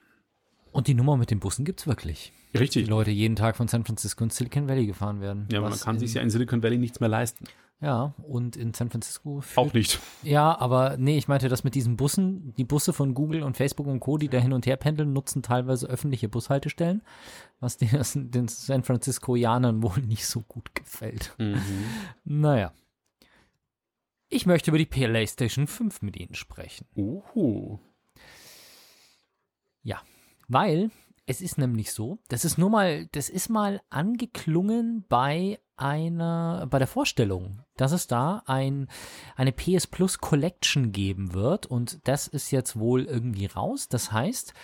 [0.71, 2.31] Und die Nummer mit den Bussen gibt es wirklich.
[2.53, 2.87] Die Richtig.
[2.87, 5.47] Leute jeden Tag von San Francisco in Silicon Valley gefahren werden.
[5.51, 7.45] Ja, man Was kann sich ja in Silicon Valley nichts mehr leisten.
[7.81, 9.41] Ja, und in San Francisco.
[9.55, 9.99] Auch nicht.
[10.23, 12.53] Ja, aber nee, ich meinte das mit diesen Bussen.
[12.55, 15.43] Die Busse von Google und Facebook und Co., die da hin und her pendeln, nutzen
[15.43, 17.01] teilweise öffentliche Bushaltestellen,
[17.61, 17.89] was den,
[18.31, 21.35] den San Franciscoianern wohl nicht so gut gefällt.
[22.25, 22.73] Naja.
[24.27, 26.85] Ich möchte über die PlayStation 5 mit Ihnen sprechen.
[26.95, 27.79] Uhu.
[30.49, 30.89] Weil
[31.29, 36.79] es ist nämlich so, das ist nur mal, das ist mal angeklungen bei einer, bei
[36.79, 38.87] der Vorstellung, dass es da ein,
[39.35, 43.89] eine PS Plus Collection geben wird und das ist jetzt wohl irgendwie raus.
[43.89, 44.55] Das heißt,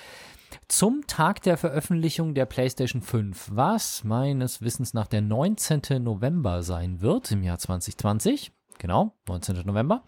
[0.67, 6.03] zum Tag der Veröffentlichung der PlayStation 5, was meines Wissens nach der 19.
[6.03, 9.57] November sein wird im Jahr 2020, genau, 19.
[9.67, 10.03] November,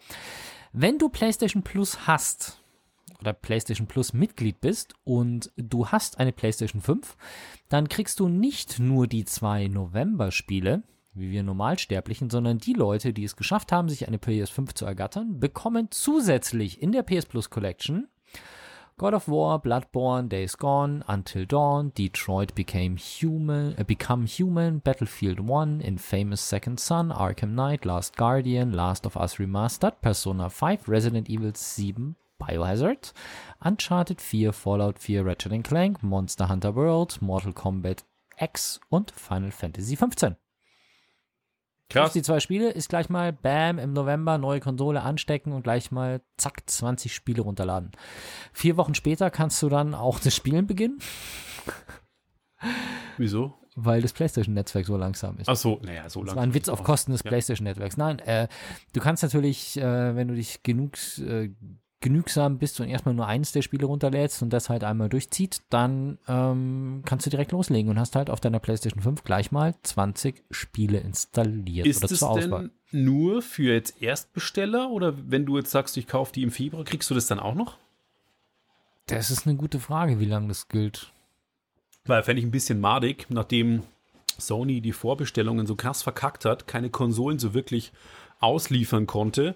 [0.72, 2.60] wenn du PlayStation Plus hast,
[3.20, 7.16] oder PlayStation Plus Mitglied bist und du hast eine PlayStation 5,
[7.68, 10.82] dann kriegst du nicht nur die zwei November-Spiele,
[11.14, 15.40] wie wir Normalsterblichen, sondern die Leute, die es geschafft haben, sich eine PS5 zu ergattern,
[15.40, 18.08] bekommen zusätzlich in der PS Plus Collection
[18.98, 25.38] God of War, Bloodborne, Days Gone, Until Dawn, Detroit Became Human, äh, Become Human, Battlefield
[25.38, 31.28] 1, Infamous Second Son, Arkham Knight, Last Guardian, Last of Us Remastered, Persona 5, Resident
[31.28, 33.12] Evil 7, Biohazard,
[33.62, 38.04] Uncharted 4, Fallout 4, Ratchet Clank, Monster Hunter World, Mortal Kombat
[38.38, 40.36] X und Final Fantasy 15.
[41.90, 42.12] Krass.
[42.12, 46.20] Die zwei Spiele ist gleich mal Bam im November neue Konsole anstecken und gleich mal
[46.36, 47.92] zack 20 Spiele runterladen.
[48.52, 50.98] Vier Wochen später kannst du dann auch das Spielen beginnen,
[53.16, 53.54] Wieso?
[53.74, 55.48] weil das PlayStation-Netzwerk so langsam ist.
[55.48, 56.36] Ach so, naja, so Das lange.
[56.36, 57.28] war ein Witz auf Kosten des Ja.
[57.30, 57.96] PlayStation-Netzwerks.
[57.96, 58.48] Nein, äh,
[58.92, 61.50] du kannst natürlich, äh, wenn du dich genug, äh,
[62.00, 66.18] genügsam bist und erstmal nur eins der Spiele runterlädst und das halt einmal durchzieht, dann
[66.28, 70.44] ähm, kannst du direkt loslegen und hast halt auf deiner PlayStation 5 gleich mal 20
[70.50, 72.70] Spiele installiert Ist oder es zur Auswahl.
[72.92, 76.84] denn nur für jetzt Erstbesteller oder wenn du jetzt sagst, ich kaufe die im Februar,
[76.84, 77.78] kriegst du das dann auch noch?
[79.06, 81.12] Das ist eine gute Frage, wie lange das gilt.
[82.04, 83.82] Weil fände ich ein bisschen madig, nachdem
[84.38, 87.92] Sony die Vorbestellungen so krass verkackt hat, keine Konsolen so wirklich
[88.40, 89.54] ausliefern konnte,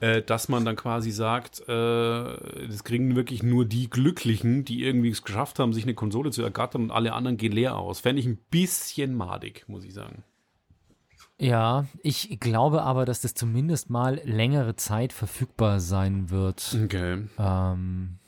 [0.00, 5.10] äh, dass man dann quasi sagt, äh, das kriegen wirklich nur die Glücklichen, die irgendwie
[5.10, 8.00] es geschafft haben, sich eine Konsole zu ergattern und alle anderen gehen leer aus.
[8.00, 10.24] Fände ich ein bisschen madig, muss ich sagen.
[11.40, 16.76] Ja, ich glaube aber, dass das zumindest mal längere Zeit verfügbar sein wird.
[16.84, 17.26] Okay.
[17.38, 18.18] Ähm,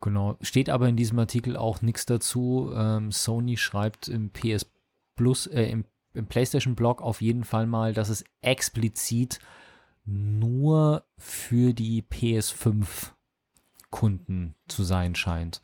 [0.00, 2.70] genau, steht aber in diesem Artikel auch nichts dazu.
[2.74, 4.66] Ähm, Sony schreibt im PS
[5.16, 9.38] Plus, äh, im, im PlayStation Blog auf jeden Fall mal, dass es explizit
[10.04, 13.12] nur für die PS5
[13.90, 15.60] Kunden zu sein scheint.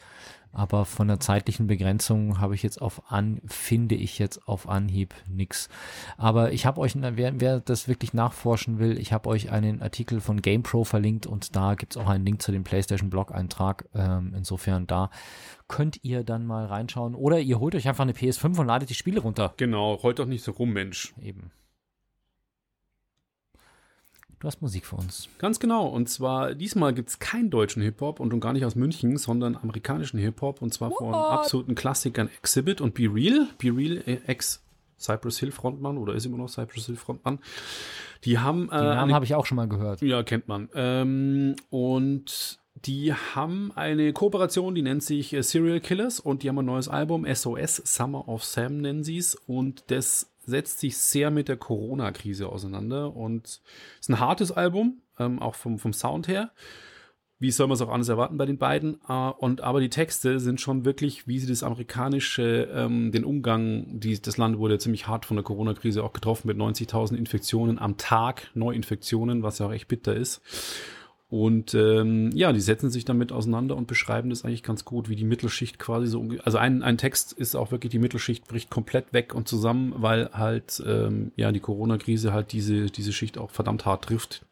[0.57, 5.15] Aber von der zeitlichen Begrenzung habe ich jetzt auf an, finde ich jetzt auf Anhieb
[5.29, 5.69] nichts.
[6.17, 10.23] Aber ich habe euch, wer, wer das wirklich nachforschen will, ich habe euch einen Artikel
[10.23, 13.85] von GamePro verlinkt und da gibt es auch einen Link zu dem PlayStation Blog-Eintrag.
[13.95, 15.11] Ähm, insofern da
[15.69, 17.15] könnt ihr dann mal reinschauen.
[17.15, 19.53] Oder ihr holt euch einfach eine PS5 und ladet die Spiele runter.
[19.59, 21.13] Genau, rollt doch nicht so rum, Mensch.
[21.21, 21.51] Eben.
[24.39, 25.29] Du hast Musik für uns.
[25.39, 25.87] Ganz genau.
[25.87, 30.19] Und zwar, diesmal gibt es keinen deutschen Hip-Hop und, gar nicht aus München, sondern amerikanischen
[30.19, 30.61] Hip-Hop.
[30.61, 31.15] Und zwar von What?
[31.15, 33.49] absoluten Klassikern Exhibit und Be Real.
[33.59, 34.63] Be Real, äh, ex
[34.99, 37.39] Cypress Hill Frontmann oder ist immer noch Cypress Hill Frontmann.
[38.25, 38.69] Die haben.
[38.71, 40.03] Äh, Den Namen habe ich auch schon mal gehört.
[40.03, 40.69] ja, kennt man.
[40.75, 46.59] Ähm, und die haben eine Kooperation, die nennt sich äh, Serial Killers und die haben
[46.59, 49.35] ein neues Album, SOS, Summer of Sam nennen sie es.
[49.35, 53.61] Und das setzt sich sehr mit der Corona-Krise auseinander und
[54.01, 56.53] ist ein hartes Album, ähm, auch vom, vom Sound her.
[57.39, 58.99] Wie soll man es auch anders erwarten bei den beiden?
[59.07, 64.01] Äh, und aber die Texte sind schon wirklich, wie sie das amerikanische, ähm, den Umgang,
[64.01, 67.99] die, das Land wurde ziemlich hart von der Corona-Krise auch getroffen mit 90.000 Infektionen am
[67.99, 70.41] Tag, Neuinfektionen, was ja auch echt bitter ist.
[71.37, 75.17] Und ähm, ja, die setzen sich damit auseinander und beschreiben das eigentlich ganz gut, wie
[75.17, 79.13] die Mittelschicht quasi so Also ein, ein Text ist auch wirklich, die Mittelschicht bricht komplett
[79.13, 83.85] weg und zusammen, weil halt ähm, ja die Corona-Krise halt diese, diese Schicht auch verdammt
[83.85, 84.47] hart trifft.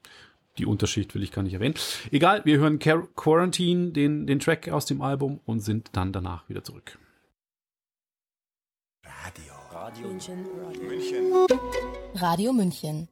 [0.59, 1.75] Die Unterschicht will ich gar nicht erwähnen.
[2.11, 6.47] Egal, wir hören Quar Quarantine, den, den Track aus dem Album und sind dann danach
[6.51, 6.99] wieder zurück.
[10.07, 11.33] München.
[11.33, 11.47] Radio.
[12.15, 13.09] Radio München.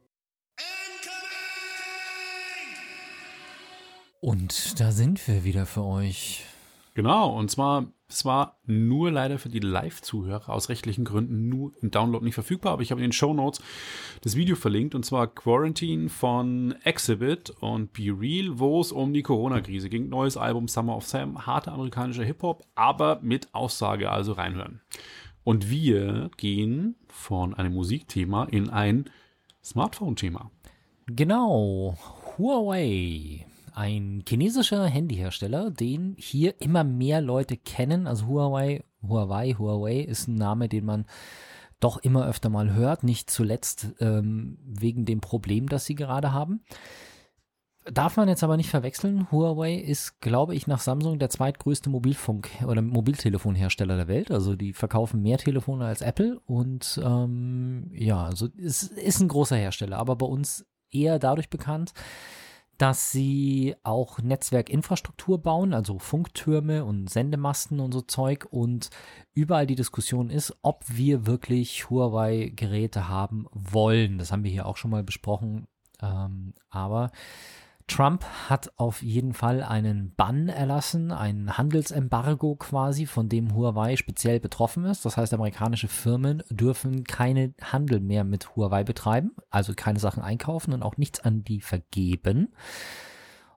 [4.23, 6.45] Und da sind wir wieder für euch.
[6.93, 11.91] Genau, und zwar, es war nur leider für die Live-Zuhörer aus rechtlichen Gründen nur im
[11.91, 13.61] Download nicht verfügbar, aber ich habe in den Show Notes
[14.21, 19.23] das Video verlinkt und zwar Quarantine von Exhibit und Be Real, wo es um die
[19.23, 20.07] Corona-Krise ging.
[20.07, 24.79] Neues Album Summer of Sam, harter amerikanischer Hip-Hop, aber mit Aussage, also reinhören.
[25.43, 29.09] Und wir gehen von einem Musikthema in ein
[29.61, 30.49] Smartphone-Thema.
[31.07, 31.97] Genau,
[32.37, 38.07] Huawei ein chinesischer Handyhersteller, den hier immer mehr Leute kennen.
[38.07, 41.05] Also Huawei, Huawei, Huawei ist ein Name, den man
[41.79, 46.61] doch immer öfter mal hört, nicht zuletzt ähm, wegen dem Problem, das sie gerade haben.
[47.85, 49.29] Darf man jetzt aber nicht verwechseln.
[49.29, 54.31] Huawei ist, glaube ich, nach Samsung der zweitgrößte Mobilfunk- oder Mobiltelefonhersteller der Welt.
[54.31, 59.57] Also die verkaufen mehr Telefone als Apple und ähm, ja, also es ist ein großer
[59.57, 61.93] Hersteller, aber bei uns eher dadurch bekannt,
[62.77, 68.47] dass sie auch Netzwerkinfrastruktur bauen, also Funktürme und Sendemasten und so Zeug.
[68.49, 68.89] Und
[69.33, 74.17] überall die Diskussion ist, ob wir wirklich Huawei-Geräte haben wollen.
[74.17, 75.67] Das haben wir hier auch schon mal besprochen.
[76.01, 77.11] Ähm, aber
[77.87, 84.39] Trump hat auf jeden Fall einen Bann erlassen, ein Handelsembargo quasi, von dem Huawei speziell
[84.39, 85.05] betroffen ist.
[85.05, 90.73] Das heißt, amerikanische Firmen dürfen keine Handel mehr mit Huawei betreiben, also keine Sachen einkaufen
[90.73, 92.53] und auch nichts an die vergeben.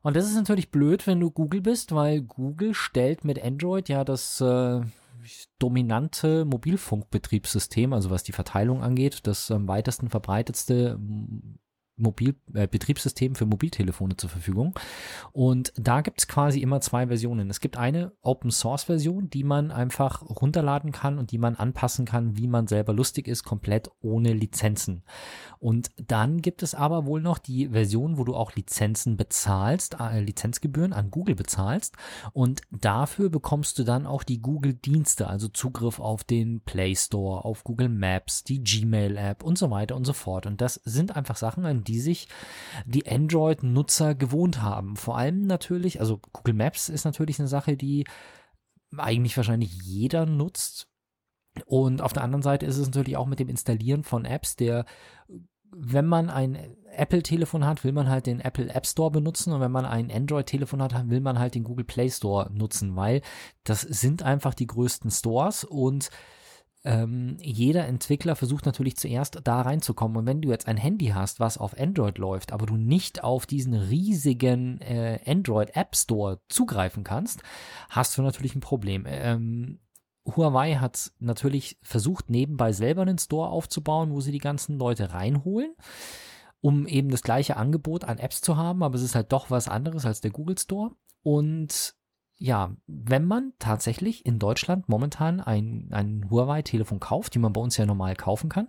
[0.03, 4.05] Und das ist natürlich blöd, wenn du Google bist, weil Google stellt mit Android ja
[4.05, 4.81] das äh,
[5.59, 10.99] dominante Mobilfunkbetriebssystem, also was die Verteilung angeht, das am weitesten verbreitetste
[11.97, 14.79] Mobil, äh, Betriebssystem für Mobiltelefone zur Verfügung.
[15.33, 17.49] Und da gibt es quasi immer zwei Versionen.
[17.51, 22.05] Es gibt eine Open Source Version, die man einfach runterladen kann und die man anpassen
[22.05, 25.05] kann, wie man selber lustig ist, komplett ohne Lizenzen.
[25.59, 30.21] Und dann gibt es aber wohl noch die Version, wo du auch Lizenzen bezahlst, äh,
[30.21, 31.97] Lizenzgebühren an Google bezahlst.
[32.33, 37.65] Und dafür bekommst du dann auch die Google-Dienste, also Zugriff auf den Play Store, auf
[37.65, 40.47] Google Maps, die Gmail-App und so weiter und so fort.
[40.47, 42.29] Und das sind einfach Sachen, an die sich
[42.85, 44.97] die Android-Nutzer gewohnt haben.
[44.97, 48.07] Vor allem natürlich, also Google Maps ist natürlich eine Sache, die
[48.97, 50.89] eigentlich wahrscheinlich jeder nutzt.
[51.65, 54.85] Und auf der anderen Seite ist es natürlich auch mit dem Installieren von Apps, der
[55.79, 56.59] wenn man ein
[56.93, 60.83] Apple-Telefon hat, will man halt den Apple App Store benutzen und wenn man ein Android-Telefon
[60.83, 63.21] hat, will man halt den Google Play Store nutzen, weil
[63.65, 66.11] das sind einfach die größten Stores und
[66.87, 70.19] ähm, jeder Entwickler versucht natürlich zuerst da reinzukommen.
[70.19, 73.45] Und wenn du jetzt ein Handy hast, was auf Android läuft, aber du nicht auf
[73.45, 77.43] diesen riesigen äh, Android App Store zugreifen kannst,
[77.91, 79.05] hast du natürlich ein Problem.
[79.09, 79.81] Ähm,
[80.25, 85.75] Huawei hat natürlich versucht, nebenbei selber einen Store aufzubauen, wo sie die ganzen Leute reinholen,
[86.61, 89.69] um eben das gleiche Angebot an Apps zu haben, aber es ist halt doch was
[89.69, 90.93] anderes als der Google Store.
[91.25, 91.96] Und
[92.39, 97.79] ja, wenn man tatsächlich in Deutschland momentan ein, ein Huawei-Telefon kauft, die man bei uns
[97.79, 98.69] ja normal kaufen kann,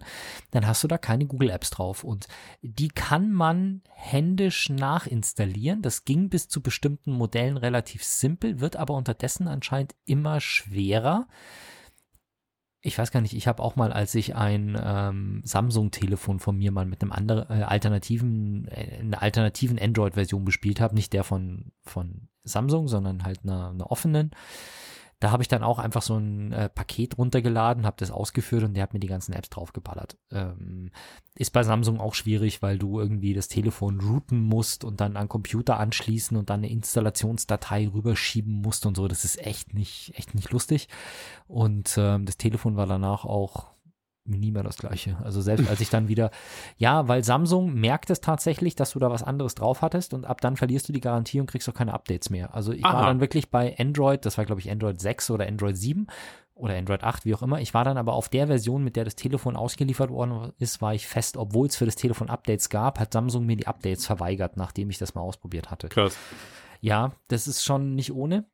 [0.51, 2.05] dann hast du da keine Google Apps drauf.
[2.05, 2.27] Und
[2.61, 5.81] die kann man händisch nachinstallieren.
[5.81, 11.27] Das ging bis zu bestimmten Modellen relativ simpel, wird aber unterdessen anscheinend immer schwerer
[12.81, 16.71] ich weiß gar nicht, ich habe auch mal, als ich ein ähm, Samsung-Telefon von mir
[16.71, 21.71] mal mit einem anderen äh, alternativen, äh, einer alternativen Android-Version bespielt habe, nicht der von,
[21.81, 24.31] von Samsung, sondern halt einer, einer offenen,
[25.19, 28.75] da habe ich dann auch einfach so ein äh, Paket runtergeladen, habe das ausgeführt und
[28.75, 30.15] der hat mir die ganzen Apps draufgeballert.
[30.31, 30.91] Ähm,
[31.35, 35.27] ist bei Samsung auch schwierig, weil du irgendwie das Telefon routen musst und dann an
[35.27, 39.07] Computer anschließen und dann eine Installationsdatei rüberschieben musst und so.
[39.07, 40.87] Das ist echt nicht, echt nicht lustig.
[41.47, 43.71] Und ähm, das Telefon war danach auch
[44.27, 45.17] nie mehr das gleiche.
[45.23, 46.31] Also selbst als ich dann wieder,
[46.77, 50.41] ja, weil Samsung merkt es tatsächlich, dass du da was anderes drauf hattest und ab
[50.41, 52.53] dann verlierst du die Garantie und kriegst auch keine Updates mehr.
[52.53, 52.93] Also ich Aha.
[52.93, 56.07] war dann wirklich bei Android, das war glaube ich Android 6 oder Android 7
[56.57, 57.61] oder Android 8, wie auch immer.
[57.61, 60.93] Ich war dann aber auf der Version, mit der das Telefon ausgeliefert worden ist, war
[60.93, 64.57] ich fest, obwohl es für das Telefon Updates gab, hat Samsung mir die Updates verweigert,
[64.57, 65.89] nachdem ich das mal ausprobiert hatte.
[65.89, 66.17] Krass.
[66.81, 68.45] Ja, das ist schon nicht ohne.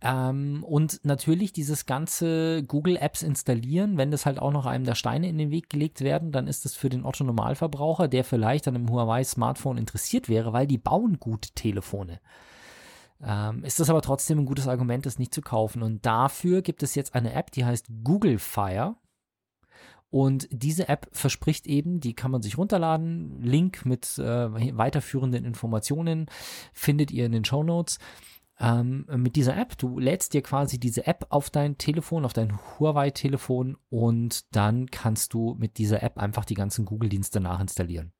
[0.00, 4.94] Ähm, und natürlich dieses ganze Google Apps installieren, wenn das halt auch noch einem der
[4.94, 8.68] Steine in den Weg gelegt werden, dann ist das für den Otto Normalverbraucher, der vielleicht
[8.68, 12.20] an einem Huawei Smartphone interessiert wäre, weil die bauen gute Telefone.
[13.20, 15.82] Ähm, ist das aber trotzdem ein gutes Argument, das nicht zu kaufen.
[15.82, 18.94] Und dafür gibt es jetzt eine App, die heißt Google Fire.
[20.10, 23.42] Und diese App verspricht eben, die kann man sich runterladen.
[23.42, 26.26] Link mit äh, weiterführenden Informationen
[26.72, 27.98] findet ihr in den Show Notes
[28.60, 29.78] ähm, mit dieser App.
[29.78, 35.34] Du lädst dir quasi diese App auf dein Telefon, auf dein Huawei-Telefon und dann kannst
[35.34, 38.12] du mit dieser App einfach die ganzen Google-Dienste nachinstallieren.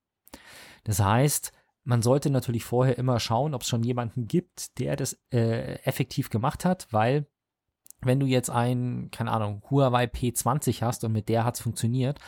[0.84, 1.52] Das heißt,
[1.84, 6.30] man sollte natürlich vorher immer schauen, ob es schon jemanden gibt, der das äh, effektiv
[6.30, 7.26] gemacht hat, weil
[8.00, 12.20] wenn du jetzt ein, keine Ahnung, Huawei P20 hast und mit der hat es funktioniert,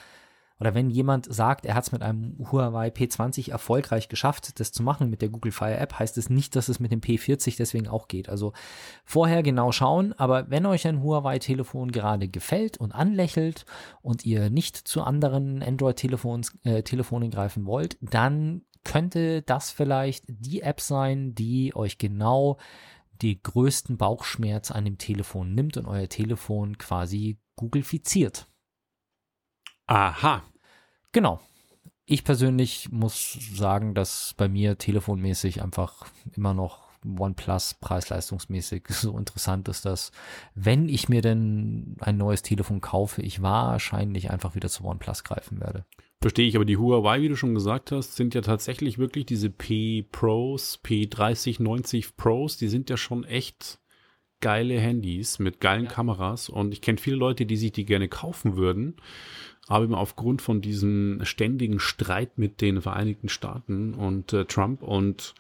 [0.61, 4.83] oder wenn jemand sagt, er hat es mit einem Huawei P20 erfolgreich geschafft, das zu
[4.83, 7.88] machen mit der Google Fire App, heißt es nicht, dass es mit dem P40 deswegen
[7.88, 8.29] auch geht.
[8.29, 8.53] Also
[9.05, 13.64] vorher genau schauen, aber wenn euch ein Huawei-Telefon gerade gefällt und anlächelt
[14.03, 20.61] und ihr nicht zu anderen Android-Telefonen äh, Telefonen greifen wollt, dann könnte das vielleicht die
[20.61, 22.59] App sein, die euch genau
[23.23, 28.46] die größten Bauchschmerz an dem Telefon nimmt und euer Telefon quasi Googleifiziert.
[29.90, 30.44] Aha.
[31.11, 31.40] Genau.
[32.07, 39.68] Ich persönlich muss sagen, dass bei mir telefonmäßig einfach immer noch OnePlus preis-leistungsmäßig so interessant
[39.68, 40.12] ist, dass
[40.55, 45.61] wenn ich mir denn ein neues Telefon kaufe, ich wahrscheinlich einfach wieder zu OnePlus greifen
[45.61, 45.85] werde.
[46.20, 49.50] Verstehe ich, aber die Huawei, wie du schon gesagt hast, sind ja tatsächlich wirklich diese
[49.50, 53.81] P Pros, P3090 Pros, die sind ja schon echt
[54.40, 55.90] geile Handys mit geilen ja.
[55.90, 58.96] Kameras und ich kenne viele Leute, die sich die gerne kaufen würden,
[59.70, 65.33] aber eben aufgrund von diesem ständigen Streit mit den Vereinigten Staaten und äh, Trump und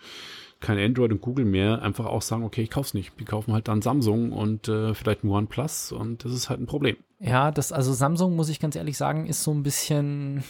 [0.60, 3.12] kein Android und Google mehr, einfach auch sagen, okay, ich kauf's nicht.
[3.18, 6.66] Die kaufen halt dann Samsung und äh, vielleicht ein OnePlus und das ist halt ein
[6.66, 6.96] Problem.
[7.18, 10.44] Ja, das, also Samsung, muss ich ganz ehrlich sagen, ist so ein bisschen,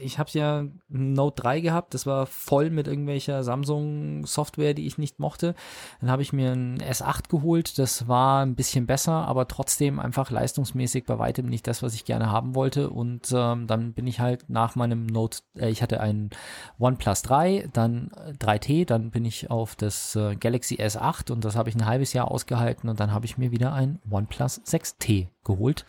[0.00, 5.18] ich habe ja Note 3 gehabt, das war voll mit irgendwelcher Samsung-Software, die ich nicht
[5.18, 5.54] mochte.
[6.00, 10.30] Dann habe ich mir ein S8 geholt, das war ein bisschen besser, aber trotzdem einfach
[10.30, 12.90] leistungsmäßig bei weitem nicht das, was ich gerne haben wollte.
[12.90, 16.30] Und ähm, dann bin ich halt nach meinem Note, äh, ich hatte ein
[16.78, 21.68] OnePlus 3, dann 3T, dann bin ich auf das äh, Galaxy S8 und das habe
[21.68, 25.86] ich ein halbes Jahr ausgehalten und dann habe ich mir wieder ein OnePlus 6T geholt.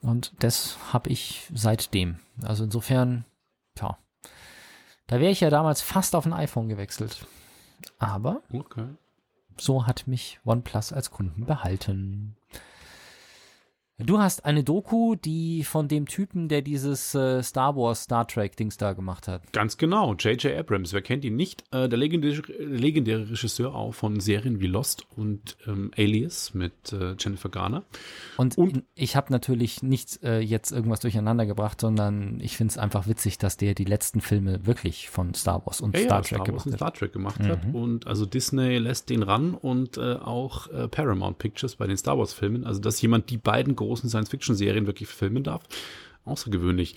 [0.00, 2.18] Und das habe ich seitdem.
[2.42, 3.24] Also insofern,
[3.78, 3.98] ja.
[5.06, 7.26] Da wäre ich ja damals fast auf ein iPhone gewechselt.
[7.98, 8.88] Aber okay.
[9.56, 12.36] so hat mich OnePlus als Kunden behalten.
[14.00, 18.56] Du hast eine Doku, die von dem Typen, der dieses äh, Star Wars, Star Trek
[18.56, 19.52] Dings da gemacht hat.
[19.52, 20.56] Ganz genau, J.J.
[20.56, 20.92] Abrams.
[20.92, 21.64] Wer kennt ihn nicht?
[21.72, 27.16] Äh, der legendäre, legendäre, Regisseur auch von Serien wie Lost und ähm, Alias mit äh,
[27.18, 27.82] Jennifer Garner.
[28.36, 32.78] Und, und ich habe natürlich nicht äh, jetzt irgendwas durcheinander gebracht, sondern ich finde es
[32.78, 36.22] einfach witzig, dass der die letzten Filme wirklich von Star Wars und ja, Star ja,
[36.22, 36.74] Trek Star gemacht hat.
[36.74, 37.48] Star Trek gemacht mhm.
[37.48, 37.60] hat.
[37.72, 42.16] Und also Disney lässt den ran und äh, auch äh, Paramount Pictures bei den Star
[42.16, 42.64] Wars Filmen.
[42.64, 45.62] Also dass jemand die beiden großen großen Science-Fiction-Serien wirklich filmen darf.
[46.24, 46.96] Außergewöhnlich.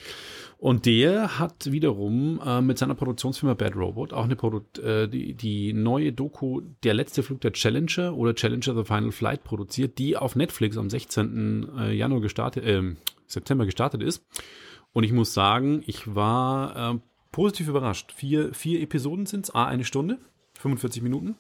[0.57, 5.33] Und der hat wiederum äh, mit seiner Produktionsfirma Bad Robot auch eine Produ äh, die,
[5.33, 10.17] die neue Doku Der letzte Flug der Challenger oder Challenger The Final Flight produziert, die
[10.17, 11.67] auf Netflix am 16.
[11.79, 12.83] Äh, Januar gestartet, äh,
[13.25, 14.23] September gestartet ist.
[14.93, 16.99] Und ich muss sagen, ich war äh,
[17.31, 18.11] positiv überrascht.
[18.11, 20.19] Vier, vier Episoden sind es, eine Stunde,
[20.59, 21.37] 45 Minuten.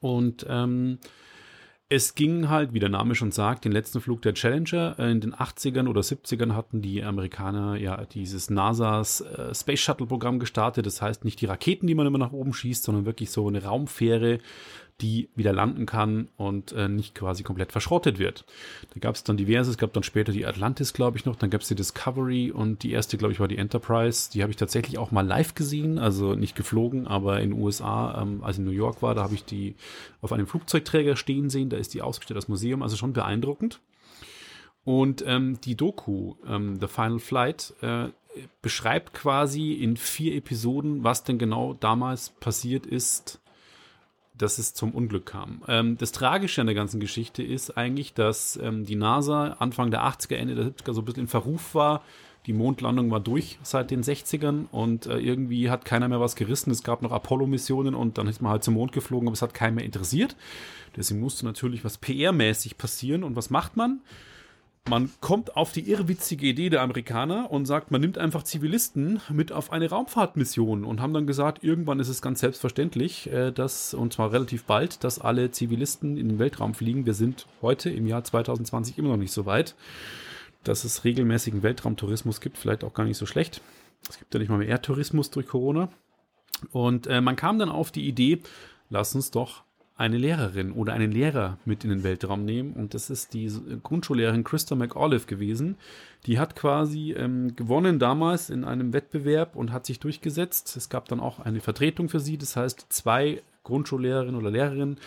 [0.00, 0.98] Und ähm,
[1.90, 4.96] es ging halt, wie der Name schon sagt, den letzten Flug der Challenger.
[4.98, 10.06] Äh, in den 80ern oder 70ern hatten die Amerikaner ja dieses NASA's äh, Space Shuttle
[10.06, 10.84] Programm gestartet.
[10.84, 13.64] Das heißt nicht die Raketen, die man immer nach oben schießt, sondern wirklich so eine
[13.64, 14.38] Raumfähre,
[15.00, 18.44] die wieder landen kann und äh, nicht quasi komplett verschrottet wird.
[18.94, 21.50] Da gab es dann diverse, es gab dann später die Atlantis, glaube ich noch, dann
[21.50, 24.30] gab es die Discovery und die erste, glaube ich, war die Enterprise.
[24.32, 28.20] Die habe ich tatsächlich auch mal live gesehen, also nicht geflogen, aber in den USA,
[28.22, 29.76] ähm, als in New York war, da habe ich die
[30.20, 33.80] auf einem Flugzeugträger stehen sehen, da ist die ausgestellt als Museum, also schon beeindruckend.
[34.84, 38.08] Und ähm, die Doku, ähm, The Final Flight, äh,
[38.62, 43.40] beschreibt quasi in vier Episoden, was denn genau damals passiert ist,
[44.38, 45.62] dass es zum Unglück kam.
[45.68, 50.02] Ähm, das Tragische an der ganzen Geschichte ist eigentlich, dass ähm, die NASA Anfang der
[50.04, 52.02] 80er, Ende der 70er so ein bisschen in Verruf war.
[52.46, 56.70] Die Mondlandung war durch seit den 60ern und äh, irgendwie hat keiner mehr was gerissen.
[56.70, 59.52] Es gab noch Apollo-Missionen und dann ist man halt zum Mond geflogen, aber es hat
[59.52, 60.34] keinen mehr interessiert.
[60.96, 63.22] Deswegen musste natürlich was PR-mäßig passieren.
[63.22, 64.00] Und was macht man?
[64.88, 69.52] Man kommt auf die irrwitzige Idee der Amerikaner und sagt, man nimmt einfach Zivilisten mit
[69.52, 74.14] auf eine Raumfahrtmission und haben dann gesagt, irgendwann ist es ganz selbstverständlich, äh, dass, und
[74.14, 77.04] zwar relativ bald, dass alle Zivilisten in den Weltraum fliegen.
[77.04, 79.74] Wir sind heute im Jahr 2020 immer noch nicht so weit,
[80.64, 83.60] dass es regelmäßigen Weltraumtourismus gibt, vielleicht auch gar nicht so schlecht.
[84.08, 85.90] Es gibt ja nicht mal mehr Erdtourismus durch Corona.
[86.72, 88.40] Und äh, man kam dann auf die Idee,
[88.88, 89.64] lass uns doch
[89.98, 92.72] eine Lehrerin oder einen Lehrer mit in den Weltraum nehmen.
[92.72, 95.76] Und das ist die Grundschullehrerin Christa McAuliffe gewesen.
[96.26, 100.76] Die hat quasi ähm, gewonnen damals in einem Wettbewerb und hat sich durchgesetzt.
[100.76, 102.38] Es gab dann auch eine Vertretung für sie.
[102.38, 104.98] Das heißt, zwei Grundschullehrerinnen oder Lehrerinnen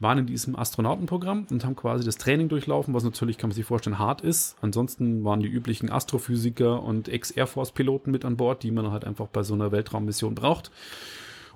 [0.00, 3.66] waren in diesem Astronautenprogramm und haben quasi das Training durchlaufen, was natürlich, kann man sich
[3.66, 4.56] vorstellen, hart ist.
[4.62, 9.26] Ansonsten waren die üblichen Astrophysiker und Ex-Air Force-Piloten mit an Bord, die man halt einfach
[9.26, 10.70] bei so einer Weltraummission braucht.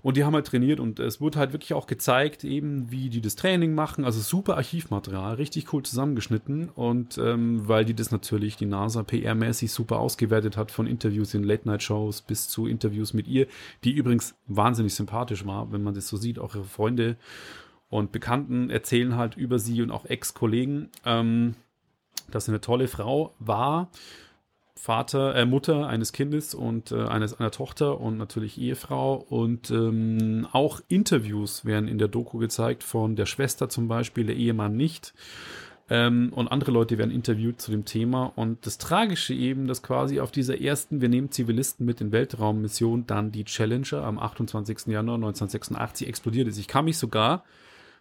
[0.02, 3.20] Und die haben halt trainiert und es wurde halt wirklich auch gezeigt, eben wie die
[3.20, 4.04] das Training machen.
[4.04, 6.70] Also super Archivmaterial, richtig cool zusammengeschnitten.
[6.70, 11.44] Und ähm, weil die das natürlich, die NASA PR-mäßig super ausgewertet hat, von Interviews in
[11.44, 13.46] Late-Night-Shows bis zu Interviews mit ihr,
[13.84, 16.40] die übrigens wahnsinnig sympathisch war, wenn man das so sieht.
[16.40, 17.16] Auch ihre Freunde
[17.88, 21.54] und Bekannten erzählen halt über sie und auch Ex-Kollegen, ähm,
[22.30, 23.88] dass sie eine tolle Frau war
[24.82, 29.14] Vater, äh, Mutter eines Kindes und äh, eines, einer Tochter und natürlich Ehefrau.
[29.14, 34.34] Und ähm, auch Interviews werden in der Doku gezeigt von der Schwester zum Beispiel, der
[34.34, 35.14] Ehemann nicht.
[35.88, 38.32] Ähm, und andere Leute werden interviewt zu dem Thema.
[38.34, 43.06] Und das Tragische eben, dass quasi auf dieser ersten, wir nehmen Zivilisten mit in Weltraummission,
[43.06, 44.88] dann die Challenger am 28.
[44.88, 46.58] Januar 1986 explodiert ist.
[46.58, 47.44] Ich kann mich sogar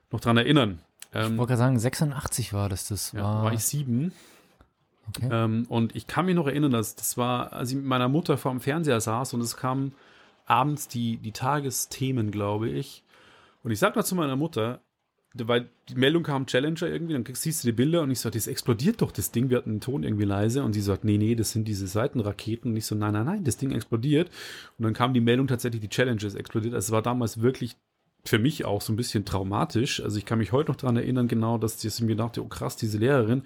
[0.10, 0.80] noch dran erinnern.
[1.14, 2.88] Ähm, ich wollte gerade sagen, 86 war das.
[2.88, 4.14] Das ja, war, war ich sieben.
[5.30, 8.38] Ähm, und ich kann mich noch erinnern, dass das war, als ich mit meiner Mutter
[8.38, 9.94] vor dem Fernseher saß und es kamen
[10.46, 13.04] abends die, die Tagesthemen, glaube ich.
[13.64, 14.82] Und ich sag mal zu meiner Mutter,
[15.34, 18.48] weil die Meldung kam Challenger irgendwie, dann siehst du die Bilder und ich sag, das
[18.48, 20.64] explodiert doch, das Ding, wir hatten den Ton irgendwie leise.
[20.64, 22.72] Und sie sagt, nee, nee, das sind diese Seitenraketen.
[22.72, 24.30] Und ich so, nein, nein, nein, das Ding explodiert.
[24.78, 27.78] Und dann kam die Meldung tatsächlich, die Challenger ist explodiert, also es war damals wirklich
[28.24, 31.28] für mich auch so ein bisschen traumatisch, also ich kann mich heute noch daran erinnern
[31.28, 33.44] genau, dass ich mir dachte, oh krass, diese Lehrerin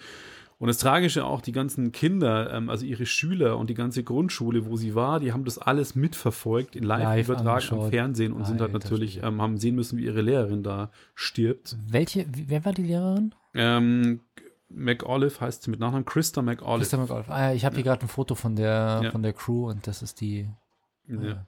[0.57, 4.65] und das Tragische auch, die ganzen Kinder, ähm, also ihre Schüler und die ganze Grundschule,
[4.65, 8.61] wo sie war, die haben das alles mitverfolgt, in Live-Übertrag am Fernsehen und Alter, sind
[8.61, 11.75] halt natürlich, ähm, haben sehen müssen, wie ihre Lehrerin da stirbt.
[11.89, 13.35] Welche, wer war die Lehrerin?
[13.53, 14.21] Ähm,
[14.69, 16.79] McOlive heißt sie mit Nachnamen, Christa McOlive.
[16.79, 17.31] Christa McOlive.
[17.31, 19.11] Ah, ich habe hier gerade ein Foto von der, ja.
[19.11, 20.47] von der Crew und das ist die.
[21.07, 21.21] Ja.
[21.21, 21.45] ja.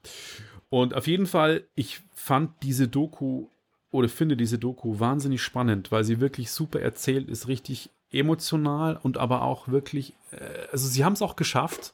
[0.70, 3.48] Und auf jeden Fall, ich fand diese Doku
[3.90, 9.18] oder finde diese Doku wahnsinnig spannend, weil sie wirklich super erzählt ist, richtig emotional und
[9.18, 11.94] aber auch wirklich, äh, also sie haben es auch geschafft,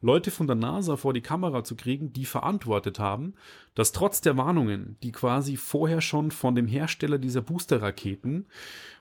[0.00, 3.34] Leute von der NASA vor die Kamera zu kriegen, die verantwortet haben,
[3.74, 8.46] dass trotz der Warnungen, die quasi vorher schon von dem Hersteller dieser Booster-Raketen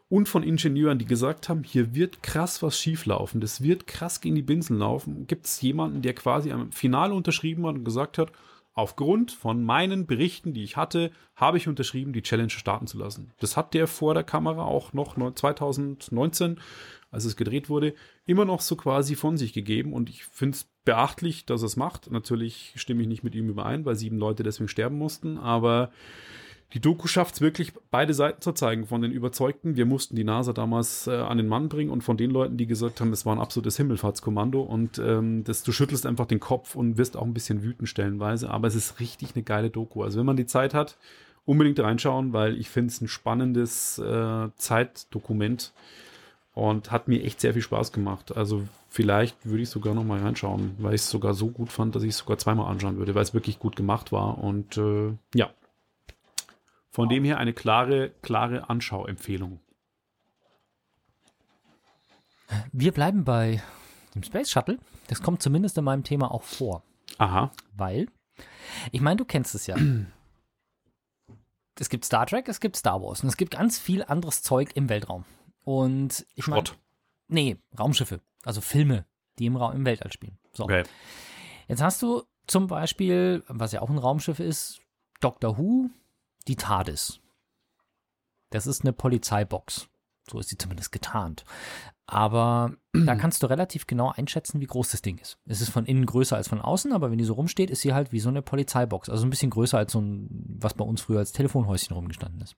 [0.10, 4.36] und von Ingenieuren, die gesagt haben, hier wird krass was schieflaufen, das wird krass gegen
[4.36, 8.32] die Binsen laufen, gibt es jemanden, der quasi am Finale unterschrieben hat und gesagt hat,
[8.78, 13.34] Aufgrund von meinen Berichten, die ich hatte, habe ich unterschrieben, die Challenge starten zu lassen.
[13.40, 16.60] Das hat der vor der Kamera auch noch 2019,
[17.10, 17.96] als es gedreht wurde,
[18.28, 19.94] immer noch so quasi von sich gegeben.
[19.94, 22.12] Und ich finde es beachtlich, dass er es macht.
[22.12, 25.40] Natürlich stimme ich nicht mit ihm überein, weil sieben Leute deswegen sterben mussten.
[25.40, 25.90] Aber
[26.74, 28.86] die Doku schafft es wirklich, beide Seiten zu zeigen.
[28.86, 32.18] Von den Überzeugten, wir mussten die NASA damals äh, an den Mann bringen und von
[32.18, 36.06] den Leuten, die gesagt haben, es war ein absolutes Himmelfahrtskommando und ähm, das, du schüttelst
[36.06, 38.50] einfach den Kopf und wirst auch ein bisschen wütend stellenweise.
[38.50, 40.04] Aber es ist richtig eine geile Doku.
[40.04, 40.98] Also wenn man die Zeit hat,
[41.46, 45.72] unbedingt reinschauen, weil ich finde es ein spannendes äh, Zeitdokument
[46.54, 48.36] und hat mir echt sehr viel Spaß gemacht.
[48.36, 51.96] Also vielleicht würde ich sogar noch mal reinschauen, weil ich es sogar so gut fand,
[51.96, 55.14] dass ich es sogar zweimal anschauen würde, weil es wirklich gut gemacht war und äh,
[55.34, 55.50] ja,
[56.98, 59.60] von dem her eine klare, klare Anschauempfehlung.
[62.72, 63.62] Wir bleiben bei
[64.16, 64.80] dem Space Shuttle.
[65.06, 66.82] Das kommt zumindest in meinem Thema auch vor.
[67.20, 67.52] Aha.
[67.76, 68.08] Weil,
[68.92, 69.76] ich meine, du kennst es ja.
[71.80, 74.72] es gibt Star Trek, es gibt Star Wars und es gibt ganz viel anderes Zeug
[74.74, 75.24] im Weltraum.
[75.64, 76.64] Und ich meine.
[77.28, 78.22] Nee, Raumschiffe.
[78.44, 79.06] Also Filme,
[79.38, 80.40] die im, Raum, im Weltall spielen.
[80.52, 80.64] So.
[80.64, 80.82] Okay.
[81.68, 84.82] Jetzt hast du zum Beispiel, was ja auch ein Raumschiff ist,
[85.20, 85.92] Doctor Who,
[86.48, 87.20] die TARDIS.
[88.50, 89.90] Das ist eine Polizeibox.
[90.30, 91.46] So ist sie zumindest getarnt.
[92.06, 95.38] Aber da kannst du relativ genau einschätzen, wie groß das Ding ist.
[95.46, 97.94] Es ist von innen größer als von außen, aber wenn die so rumsteht, ist sie
[97.94, 99.10] halt wie so eine Polizeibox.
[99.10, 100.28] Also ein bisschen größer als so ein,
[100.60, 102.56] was bei uns früher als Telefonhäuschen rumgestanden ist.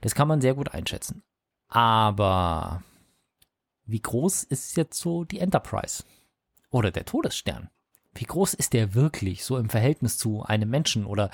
[0.00, 1.22] Das kann man sehr gut einschätzen.
[1.68, 2.82] Aber
[3.84, 6.04] wie groß ist jetzt so die Enterprise?
[6.70, 7.70] Oder der Todesstern?
[8.14, 11.04] Wie groß ist der wirklich so im Verhältnis zu einem Menschen?
[11.04, 11.30] Oder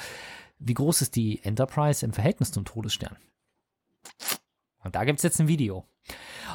[0.59, 3.17] wie groß ist die Enterprise im Verhältnis zum Todesstern?
[4.83, 5.85] Und da gibt es jetzt ein Video.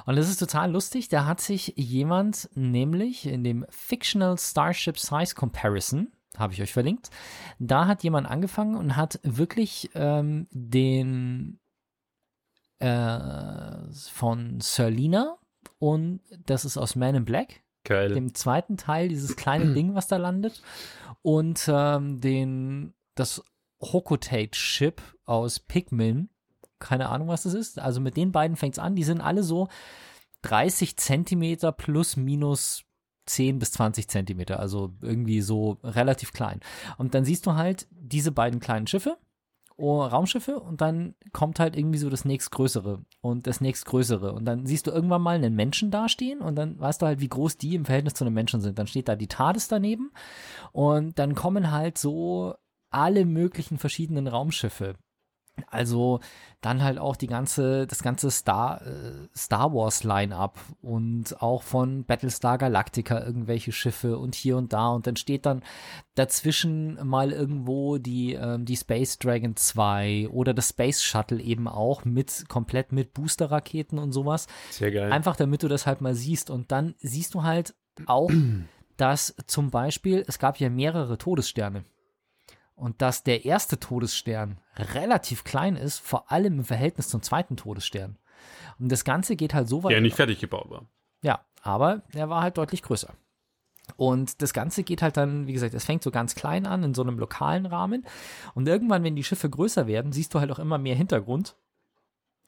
[0.05, 1.09] Und das ist total lustig.
[1.09, 7.09] Da hat sich jemand nämlich in dem Fictional Starship Size Comparison, habe ich euch verlinkt,
[7.59, 11.59] da hat jemand angefangen und hat wirklich ähm, den
[12.79, 15.37] äh, von Serlina
[15.77, 18.13] und das ist aus Man in Black, Geil.
[18.13, 20.63] dem zweiten Teil, dieses kleine Ding, was da landet,
[21.21, 23.43] und ähm, den das
[23.81, 26.29] Hokotate-Chip aus Pikmin.
[26.79, 27.79] Keine Ahnung, was das ist.
[27.79, 28.95] Also mit den beiden fängt es an.
[28.95, 29.67] Die sind alle so
[30.43, 32.83] 30 Zentimeter plus minus
[33.27, 34.59] 10 bis 20 Zentimeter.
[34.59, 36.59] Also irgendwie so relativ klein.
[36.97, 39.17] Und dann siehst du halt diese beiden kleinen Schiffe.
[39.77, 44.67] Oh, Raumschiffe und dann kommt halt irgendwie so das nächstgrößere und das nächstgrößere und dann
[44.67, 47.73] siehst du irgendwann mal einen Menschen dastehen und dann weißt du halt, wie groß die
[47.73, 48.77] im Verhältnis zu einem Menschen sind.
[48.77, 50.11] Dann steht da die TARDIS daneben
[50.71, 52.53] und dann kommen halt so
[52.91, 54.95] alle möglichen verschiedenen Raumschiffe.
[55.67, 56.19] Also
[56.61, 62.05] dann halt auch die ganze, das ganze Star, äh, Star Wars Line-up und auch von
[62.05, 65.63] Battlestar Galactica irgendwelche Schiffe und hier und da und dann steht dann
[66.15, 72.05] dazwischen mal irgendwo die, ähm, die Space Dragon 2 oder das Space Shuttle eben auch
[72.05, 74.47] mit, komplett mit Booster-Raketen und sowas.
[74.69, 75.11] Sehr geil.
[75.11, 77.75] Einfach damit du das halt mal siehst und dann siehst du halt
[78.05, 78.31] auch,
[78.97, 81.83] dass zum Beispiel, es gab ja mehrere Todessterne
[82.81, 88.17] und dass der erste Todesstern relativ klein ist, vor allem im Verhältnis zum zweiten Todesstern.
[88.79, 89.91] Und das Ganze geht halt so weit.
[89.91, 90.87] Der nicht fertig gebaut war.
[91.21, 93.13] Ja, aber er war halt deutlich größer.
[93.97, 96.95] Und das Ganze geht halt dann, wie gesagt, es fängt so ganz klein an, in
[96.95, 98.03] so einem lokalen Rahmen.
[98.55, 101.55] Und irgendwann, wenn die Schiffe größer werden, siehst du halt auch immer mehr Hintergrund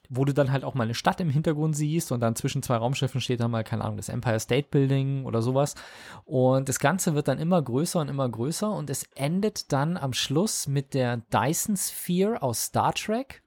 [0.09, 2.75] wo du dann halt auch mal eine Stadt im Hintergrund siehst und dann zwischen zwei
[2.75, 5.75] Raumschiffen steht dann mal, keine Ahnung, das Empire State Building oder sowas.
[6.25, 10.13] Und das Ganze wird dann immer größer und immer größer und es endet dann am
[10.13, 13.43] Schluss mit der Dyson Sphere aus Star Trek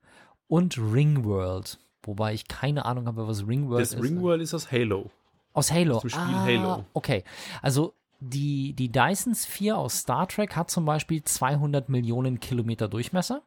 [0.49, 1.79] und Ringworld.
[2.03, 3.99] Wobei ich keine Ahnung habe, was Ringworld das ist.
[3.99, 5.11] Das Ringworld ist aus Halo.
[5.53, 5.97] Aus Halo.
[5.97, 6.85] Aus dem Spiel ah, Halo.
[6.93, 7.25] Okay.
[7.63, 13.43] Also die, die Dyson Sphere aus Star Trek hat zum Beispiel 200 Millionen Kilometer Durchmesser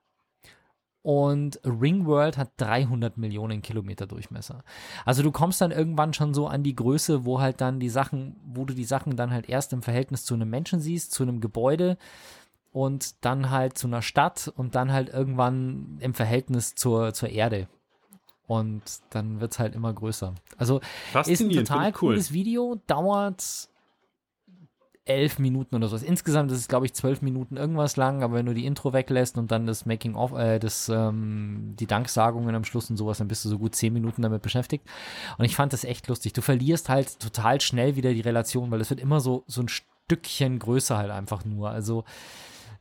[1.10, 4.64] und Ringworld hat 300 Millionen Kilometer Durchmesser.
[5.05, 8.36] Also du kommst dann irgendwann schon so an die Größe, wo halt dann die Sachen,
[8.45, 11.41] wo du die Sachen dann halt erst im Verhältnis zu einem Menschen siehst, zu einem
[11.41, 11.97] Gebäude
[12.74, 17.68] und dann halt zu einer Stadt und dann halt irgendwann im Verhältnis zur, zur Erde.
[18.45, 20.36] Und dann wird es halt immer größer.
[20.57, 20.80] Also
[21.26, 22.34] ist ein total cooles cool.
[22.36, 23.68] Video, dauert
[25.10, 25.97] elf Minuten oder so.
[25.97, 29.38] Insgesamt ist es, glaube ich, zwölf Minuten irgendwas lang, aber wenn du die Intro weglässt
[29.38, 33.28] und dann das Making of, äh, das, ähm, die Danksagungen am Schluss und sowas, dann
[33.28, 34.86] bist du so gut zehn Minuten damit beschäftigt.
[35.38, 36.34] Und ich fand das echt lustig.
[36.34, 39.68] Du verlierst halt total schnell wieder die Relation, weil es wird immer so, so ein
[39.68, 41.72] Stückchen größer halt einfach nur.
[41.72, 42.03] Also,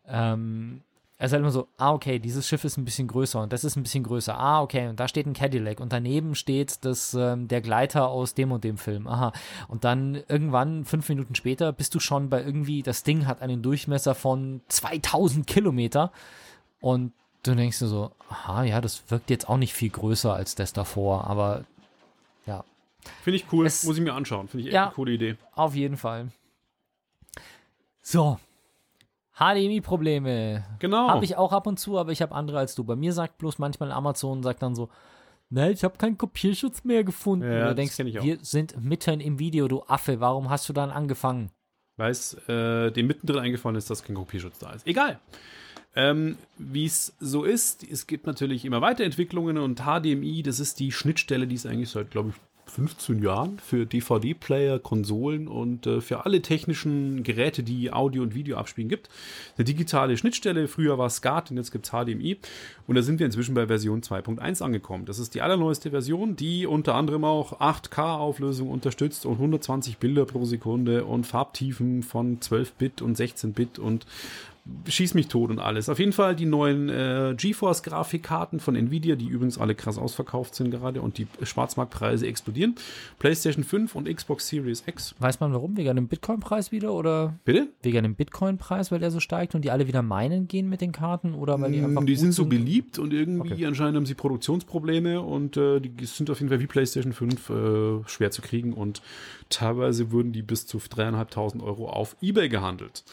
[0.07, 0.83] ähm,
[1.19, 3.65] er ist halt immer so, ah, okay, dieses Schiff ist ein bisschen größer und das
[3.65, 4.39] ist ein bisschen größer.
[4.39, 8.35] Ah, okay, und da steht ein Cadillac und daneben steht das, ähm, der Gleiter aus
[8.35, 9.09] dem und dem Film.
[9.09, 9.33] Aha.
[9.67, 13.63] Und dann irgendwann, fünf Minuten später, bist du schon bei irgendwie, das Ding hat einen
[13.63, 16.13] Durchmesser von 2000 Kilometer
[16.81, 17.13] und
[17.43, 20.73] du denkst dir so, aha, ja, das wirkt jetzt auch nicht viel größer als das
[20.73, 21.65] davor, aber
[22.47, 22.65] ja.
[23.23, 24.47] Finde ich cool, es, muss ich mir anschauen.
[24.47, 25.37] Finde ich echt ja, eine coole Idee.
[25.57, 26.29] Auf jeden Fall.
[28.03, 28.39] So,
[29.39, 30.65] HDMI-Probleme.
[30.81, 31.09] Genau.
[31.09, 32.85] Habe ich auch ab und zu, aber ich habe andere als du.
[32.85, 34.89] Bei mir sagt bloß manchmal Amazon, sagt dann so,
[35.51, 37.51] ne, ich habe keinen Kopierschutz mehr gefunden.
[37.51, 41.51] Ja, du denkst, wir sind mitten im Video, du Affe, warum hast du dann angefangen?
[41.97, 44.87] Weil es äh, dem mittendrin eingefallen ist, dass kein Kopierschutz da ist.
[44.87, 45.21] Egal.
[45.95, 50.93] Ähm, Wie es so ist, es gibt natürlich immer Weiterentwicklungen und HDMI, das ist die
[50.93, 52.35] Schnittstelle, die es eigentlich seit, glaube ich,
[52.69, 58.57] 15 Jahren für DVD-Player, Konsolen und äh, für alle technischen Geräte, die Audio und Video
[58.57, 59.09] abspielen gibt.
[59.57, 60.69] Eine digitale Schnittstelle.
[60.69, 62.39] Früher war SCART und jetzt gibt es HDMI.
[62.87, 65.05] Und da sind wir inzwischen bei Version 2.1 angekommen.
[65.05, 70.45] Das ist die allerneueste Version, die unter anderem auch 8K-Auflösung unterstützt und 120 Bilder pro
[70.45, 74.07] Sekunde und Farbtiefen von 12-Bit und 16-Bit und
[74.87, 75.89] schieß mich tot und alles.
[75.89, 80.55] Auf jeden Fall die neuen äh, GeForce Grafikkarten von Nvidia, die übrigens alle krass ausverkauft
[80.55, 82.75] sind gerade und die Schwarzmarktpreise explodieren.
[83.19, 85.15] PlayStation 5 und Xbox Series X.
[85.19, 85.77] Weiß man warum?
[85.77, 87.35] Wegen dem Bitcoin-Preis wieder oder?
[87.45, 87.69] Bitte?
[87.83, 90.93] Wegen dem Bitcoin-Preis, weil der so steigt und die alle wieder meinen gehen mit den
[90.93, 92.05] Karten oder weil die einfach.
[92.05, 93.67] Die sind so beliebt und irgendwie okay.
[93.67, 98.09] anscheinend haben sie Produktionsprobleme und äh, die sind auf jeden Fall wie PlayStation 5 äh,
[98.09, 99.03] schwer zu kriegen und
[99.51, 103.05] teilweise wurden die bis zu dreieinhalbtausend Euro auf Ebay gehandelt.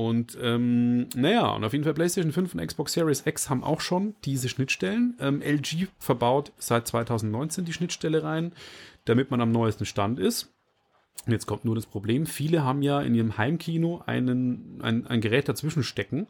[0.00, 3.82] Und ähm, naja, und auf jeden Fall PlayStation 5 und Xbox Series X haben auch
[3.82, 5.14] schon diese Schnittstellen.
[5.20, 8.52] Ähm, LG verbaut seit 2019 die Schnittstelle rein,
[9.04, 10.54] damit man am neuesten Stand ist.
[11.26, 15.20] Und jetzt kommt nur das Problem, viele haben ja in ihrem Heimkino einen, ein, ein
[15.20, 16.28] Gerät dazwischen stecken.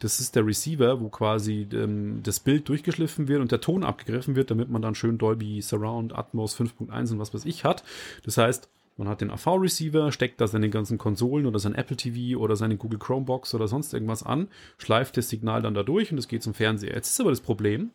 [0.00, 4.34] Das ist der Receiver, wo quasi ähm, das Bild durchgeschliffen wird und der Ton abgegriffen
[4.34, 7.84] wird, damit man dann schön Dolby Surround, Atmos 5.1 und was weiß ich hat.
[8.24, 12.38] Das heißt, man hat den AV-Receiver, steckt da seine ganzen Konsolen oder sein Apple TV
[12.38, 16.18] oder seine Google Chromebox oder sonst irgendwas an, schleift das Signal dann da durch und
[16.18, 16.94] es geht zum Fernseher.
[16.94, 17.90] Jetzt ist aber das Problem,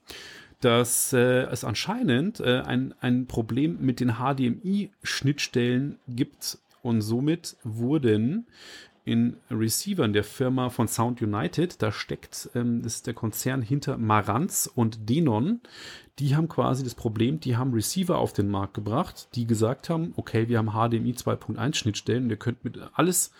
[0.61, 8.47] dass äh, es anscheinend äh, ein, ein Problem mit den HDMI-Schnittstellen gibt und somit wurden
[9.09, 13.97] in Receivern der Firma von Sound United, da steckt, ähm, das ist der Konzern hinter
[13.97, 15.61] Marantz und Denon,
[16.19, 20.13] die haben quasi das Problem, die haben Receiver auf den Markt gebracht, die gesagt haben,
[20.15, 23.31] okay, wir haben HDMI 2.1 Schnittstellen, ihr könnt mit alles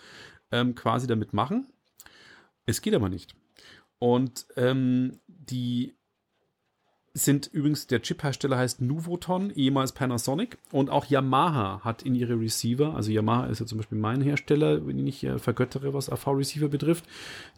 [0.50, 1.68] ähm, quasi damit machen.
[2.66, 3.36] Es geht aber nicht.
[4.00, 5.94] Und ähm, die
[7.12, 10.58] sind übrigens, der Chip-Hersteller heißt Nuvoton, ehemals Panasonic.
[10.70, 14.86] Und auch Yamaha hat in ihre Receiver, also Yamaha ist ja zum Beispiel mein Hersteller,
[14.86, 17.04] wenn ich äh, vergöttere, was AV-Receiver betrifft,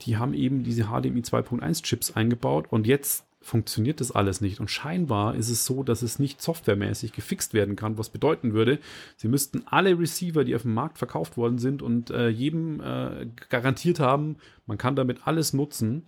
[0.02, 4.60] die haben eben diese HDMI 2.1 Chips eingebaut und jetzt funktioniert das alles nicht.
[4.60, 8.78] Und scheinbar ist es so, dass es nicht softwaremäßig gefixt werden kann, was bedeuten würde,
[9.16, 13.26] sie müssten alle Receiver, die auf dem Markt verkauft worden sind und äh, jedem äh,
[13.50, 14.36] garantiert haben,
[14.66, 16.04] man kann damit alles nutzen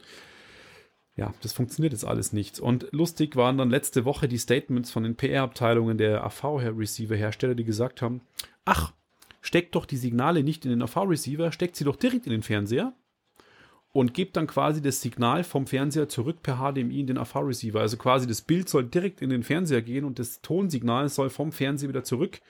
[1.17, 2.59] ja, das funktioniert jetzt alles nicht.
[2.59, 8.03] Und lustig waren dann letzte Woche die Statements von den PR-Abteilungen der AV-Receiver-Hersteller, die gesagt
[8.03, 8.21] haben,
[8.65, 8.93] ach,
[9.41, 12.95] steckt doch die Signale nicht in den AV-Receiver, steckt sie doch direkt in den Fernseher
[13.93, 17.79] und gebt dann quasi das Signal vom Fernseher zurück per HDMI in den AV-Receiver.
[17.81, 21.53] Also quasi das Bild soll direkt in den Fernseher gehen und das Tonsignal soll vom
[21.53, 22.41] Fernseher wieder zurück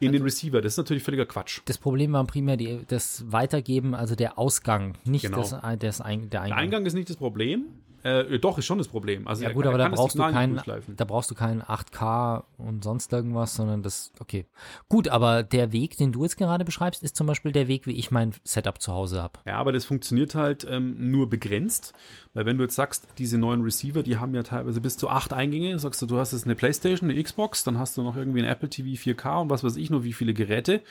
[0.00, 0.62] in den Receiver.
[0.62, 1.60] Das ist natürlich völliger Quatsch.
[1.66, 5.38] Das Problem war primär die, das Weitergeben, also der Ausgang, nicht Genau.
[5.38, 6.30] das, das, der Eingang.
[6.30, 7.66] Der Eingang ist nicht das Problem.
[8.04, 9.26] Äh, doch, ist schon das Problem.
[9.26, 10.60] Also Ja gut, er aber da brauchst, du keinen,
[10.94, 14.44] da brauchst du keinen 8K und sonst irgendwas, sondern das, okay.
[14.90, 17.92] Gut, aber der Weg, den du jetzt gerade beschreibst, ist zum Beispiel der Weg, wie
[17.92, 19.40] ich mein Setup zu Hause habe.
[19.46, 21.94] Ja, aber das funktioniert halt ähm, nur begrenzt,
[22.34, 25.32] weil wenn du jetzt sagst, diese neuen Receiver, die haben ja teilweise bis zu acht
[25.32, 28.40] Eingänge, sagst du, du hast jetzt eine Playstation, eine Xbox, dann hast du noch irgendwie
[28.42, 30.82] ein Apple TV 4K und was weiß ich nur, wie viele Geräte,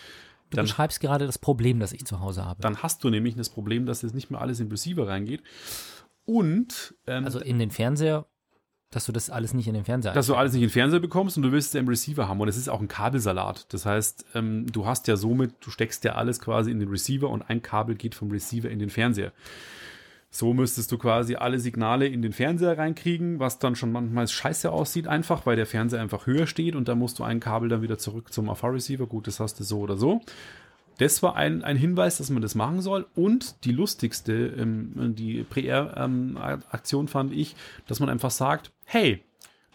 [0.49, 2.61] Du Dann- beschreibst gerade das Problem, das ich zu Hause habe.
[2.61, 5.41] dann hast du nämlich das Problem, dass jetzt nicht mehr alles in Receiver reingeht
[6.25, 8.25] und ähm, also in den Fernseher,
[8.91, 10.99] dass du das alles nicht in den Fernseher dass du alles nicht in den Fernseher
[10.99, 12.39] bekommst und du willst es ja im Receiver haben.
[12.39, 13.73] Und es ist auch ein Kabelsalat.
[13.73, 17.29] Das heißt, ähm, du hast ja somit, du steckst ja alles quasi in den Receiver
[17.29, 19.31] und ein Kabel geht vom Receiver in den Fernseher.
[20.29, 24.71] So müsstest du quasi alle Signale in den Fernseher reinkriegen, was dann schon manchmal scheiße
[24.71, 27.83] aussieht, einfach, weil der Fernseher einfach höher steht und da musst du ein Kabel dann
[27.83, 29.05] wieder zurück zum AV-Receiver.
[29.05, 30.21] Gut, das hast du so oder so.
[30.97, 33.07] Das war ein, ein Hinweis, dass man das machen soll.
[33.15, 37.55] Und die lustigste, ähm, die PR-Aktion fand ich,
[37.87, 39.23] dass man einfach sagt, hey,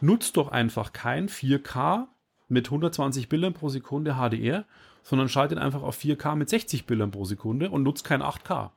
[0.00, 2.06] nutzt doch einfach kein 4K
[2.48, 4.64] mit 120 Bildern pro Sekunde HDR,
[5.02, 8.70] sondern schaltet einfach auf 4K mit 60 Bildern pro Sekunde und nutzt kein 8K.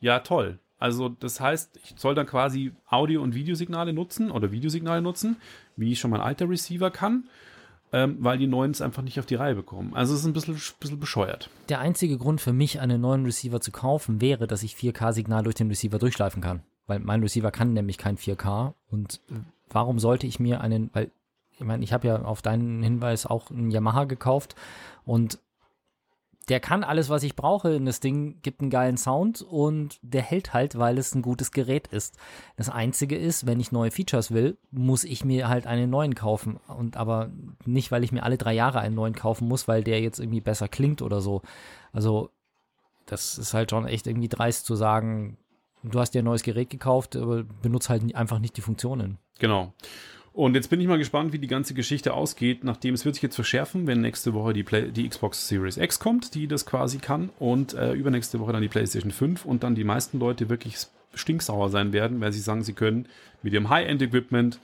[0.00, 0.58] Ja, toll.
[0.78, 5.36] Also das heißt, ich soll dann quasi Audio- und Videosignale nutzen oder Videosignale nutzen,
[5.76, 7.28] wie ich schon mein alter Receiver kann,
[7.92, 9.92] ähm, weil die neuen es einfach nicht auf die Reihe bekommen.
[9.94, 11.50] Also es ist ein bisschen, bisschen bescheuert.
[11.68, 15.56] Der einzige Grund für mich, einen neuen Receiver zu kaufen, wäre, dass ich 4K-Signal durch
[15.56, 16.62] den Receiver durchschleifen kann.
[16.86, 18.74] Weil mein Receiver kann nämlich kein 4K.
[18.90, 19.20] Und
[19.68, 21.10] warum sollte ich mir einen, weil,
[21.52, 24.54] ich meine, ich habe ja auf deinen Hinweis auch einen Yamaha gekauft
[25.04, 25.38] und
[26.48, 27.76] der kann alles, was ich brauche.
[27.76, 31.52] Und das Ding gibt einen geilen Sound und der hält halt, weil es ein gutes
[31.52, 32.16] Gerät ist.
[32.56, 36.58] Das Einzige ist, wenn ich neue Features will, muss ich mir halt einen neuen kaufen.
[36.66, 37.30] Und aber
[37.64, 40.40] nicht, weil ich mir alle drei Jahre einen neuen kaufen muss, weil der jetzt irgendwie
[40.40, 41.42] besser klingt oder so.
[41.92, 42.30] Also,
[43.06, 45.36] das ist halt schon echt irgendwie dreist zu sagen,
[45.82, 49.18] du hast dir ein neues Gerät gekauft, aber benutzt halt einfach nicht die Funktionen.
[49.38, 49.72] Genau.
[50.32, 53.22] Und jetzt bin ich mal gespannt, wie die ganze Geschichte ausgeht, nachdem es wird sich
[53.22, 56.98] jetzt verschärfen, wenn nächste Woche die, Play die Xbox Series X kommt, die das quasi
[56.98, 60.76] kann, und äh, übernächste Woche dann die PlayStation 5 und dann die meisten Leute wirklich
[61.14, 63.06] stinksauer sein werden, weil sie sagen, sie können
[63.42, 64.60] mit ihrem High-End-Equipment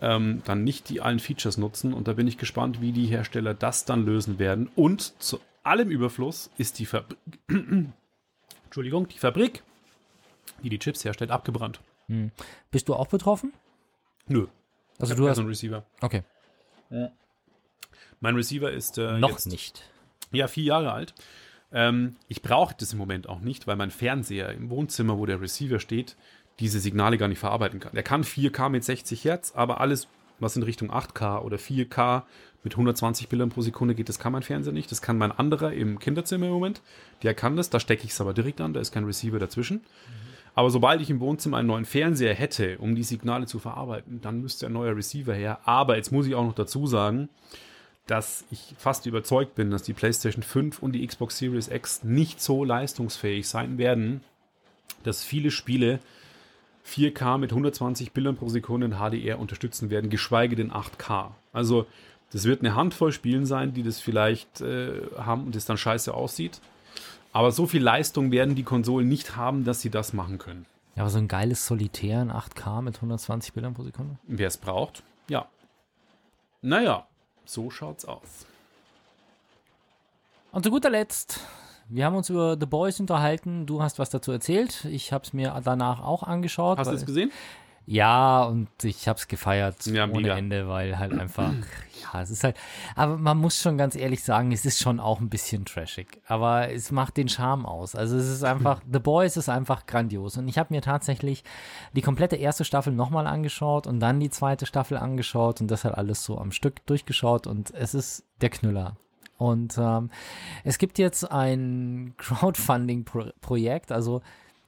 [0.00, 1.92] ähm, dann nicht die allen Features nutzen.
[1.92, 4.70] Und da bin ich gespannt, wie die Hersteller das dann lösen werden.
[4.76, 7.18] Und zu allem Überfluss ist die Fabrik,
[8.64, 9.62] Entschuldigung, die Fabrik,
[10.62, 11.80] die die Chips herstellt, abgebrannt.
[12.70, 13.52] Bist du auch betroffen?
[14.26, 14.46] Nö.
[14.98, 15.36] Also Ich du hast.
[15.36, 15.84] so einen Receiver.
[16.00, 16.22] Okay.
[18.20, 19.82] Mein Receiver ist äh, Noch jetzt, nicht.
[20.32, 21.14] Ja, vier Jahre alt.
[21.72, 25.40] Ähm, ich brauche das im Moment auch nicht, weil mein Fernseher im Wohnzimmer, wo der
[25.40, 26.16] Receiver steht,
[26.60, 27.92] diese Signale gar nicht verarbeiten kann.
[27.92, 32.22] Der kann 4K mit 60 Hertz, aber alles, was in Richtung 8K oder 4K
[32.62, 34.90] mit 120 Bildern pro Sekunde geht, das kann mein Fernseher nicht.
[34.90, 36.80] Das kann mein anderer im Kinderzimmer im Moment.
[37.22, 39.82] Der kann das, da stecke ich es aber direkt an, da ist kein Receiver dazwischen.
[40.56, 44.40] Aber sobald ich im Wohnzimmer einen neuen Fernseher hätte, um die Signale zu verarbeiten, dann
[44.40, 45.60] müsste ein neuer Receiver her.
[45.64, 47.28] Aber jetzt muss ich auch noch dazu sagen,
[48.06, 52.40] dass ich fast überzeugt bin, dass die PlayStation 5 und die Xbox Series X nicht
[52.40, 54.22] so leistungsfähig sein werden,
[55.02, 56.00] dass viele Spiele
[56.86, 61.32] 4K mit 120 Bildern pro Sekunde in HDR unterstützen werden, geschweige denn 8K.
[61.52, 61.84] Also
[62.32, 66.14] das wird eine Handvoll Spielen sein, die das vielleicht äh, haben und es dann scheiße
[66.14, 66.62] aussieht.
[67.32, 70.66] Aber so viel Leistung werden die Konsolen nicht haben, dass sie das machen können.
[70.94, 74.16] Ja, aber so ein geiles Solitär in 8K mit 120 Bildern pro Sekunde.
[74.26, 75.46] Wer es braucht, ja.
[76.62, 77.06] Naja,
[77.44, 78.46] so schaut's aus.
[80.52, 81.40] Und zu guter Letzt,
[81.88, 83.66] wir haben uns über The Boys unterhalten.
[83.66, 84.86] Du hast was dazu erzählt.
[84.86, 86.78] Ich habe es mir danach auch angeschaut.
[86.78, 87.30] Hast du es gesehen?
[87.86, 90.36] Ja, und ich hab's gefeiert Ja, ohne mega.
[90.36, 91.52] Ende, weil halt einfach,
[92.02, 92.56] ja, es ist halt,
[92.96, 96.72] aber man muss schon ganz ehrlich sagen, es ist schon auch ein bisschen trashig, aber
[96.72, 97.94] es macht den Charme aus.
[97.94, 101.44] Also es ist einfach, The Boys ist einfach grandios und ich habe mir tatsächlich
[101.94, 105.94] die komplette erste Staffel nochmal angeschaut und dann die zweite Staffel angeschaut und das halt
[105.94, 108.96] alles so am Stück durchgeschaut und es ist der Knüller.
[109.38, 110.10] Und ähm,
[110.64, 114.22] es gibt jetzt ein Crowdfunding-Projekt, also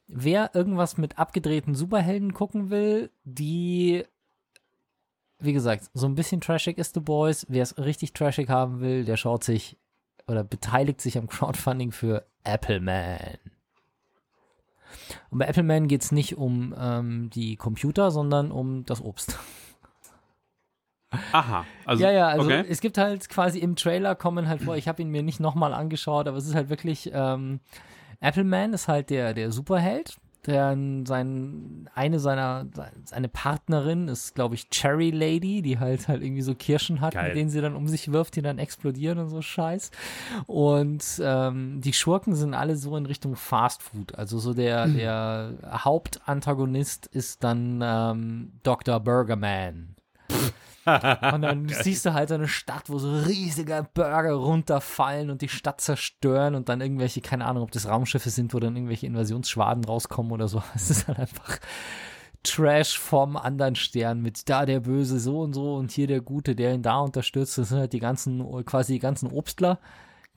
[0.08, 4.04] wer irgendwas mit abgedrehten Superhelden gucken will, die,
[5.38, 7.46] wie gesagt, so ein bisschen trashig ist The Boys.
[7.48, 9.76] Wer es richtig trashig haben will, der schaut sich
[10.26, 13.38] oder beteiligt sich am Crowdfunding für Appleman.
[15.30, 19.38] Und bei Appleman geht es nicht um ähm, die Computer, sondern um das Obst.
[21.32, 21.64] Aha.
[21.86, 22.64] Also, ja, ja, also okay.
[22.68, 25.72] es gibt halt quasi im Trailer kommen halt vor, ich habe ihn mir nicht nochmal
[25.72, 27.60] angeschaut, aber es ist halt wirklich, ähm,
[28.20, 32.66] Appleman ist halt der, der Superheld, der sein, eine seiner,
[33.04, 37.28] seine Partnerin ist, glaube ich, Cherry Lady, die halt halt irgendwie so Kirschen hat, Geil.
[37.28, 39.90] mit denen sie dann um sich wirft, die dann explodieren und so Scheiß.
[40.46, 44.14] Und ähm, die Schurken sind alle so in Richtung Fast Food.
[44.14, 49.00] Also so der, der Hauptantagonist ist dann ähm, Dr.
[49.00, 49.96] Burgerman.
[51.32, 55.48] Und dann siehst du halt so eine Stadt, wo so riesige Burger runterfallen und die
[55.48, 59.84] Stadt zerstören und dann irgendwelche, keine Ahnung, ob das Raumschiffe sind, wo dann irgendwelche Invasionsschwaden
[59.84, 60.62] rauskommen oder so.
[60.74, 61.58] Es ist halt einfach
[62.42, 66.54] Trash vom anderen Stern mit da der Böse so und so und hier der Gute,
[66.54, 67.58] der ihn da unterstützt.
[67.58, 69.78] Das sind halt die ganzen, quasi die ganzen Obstler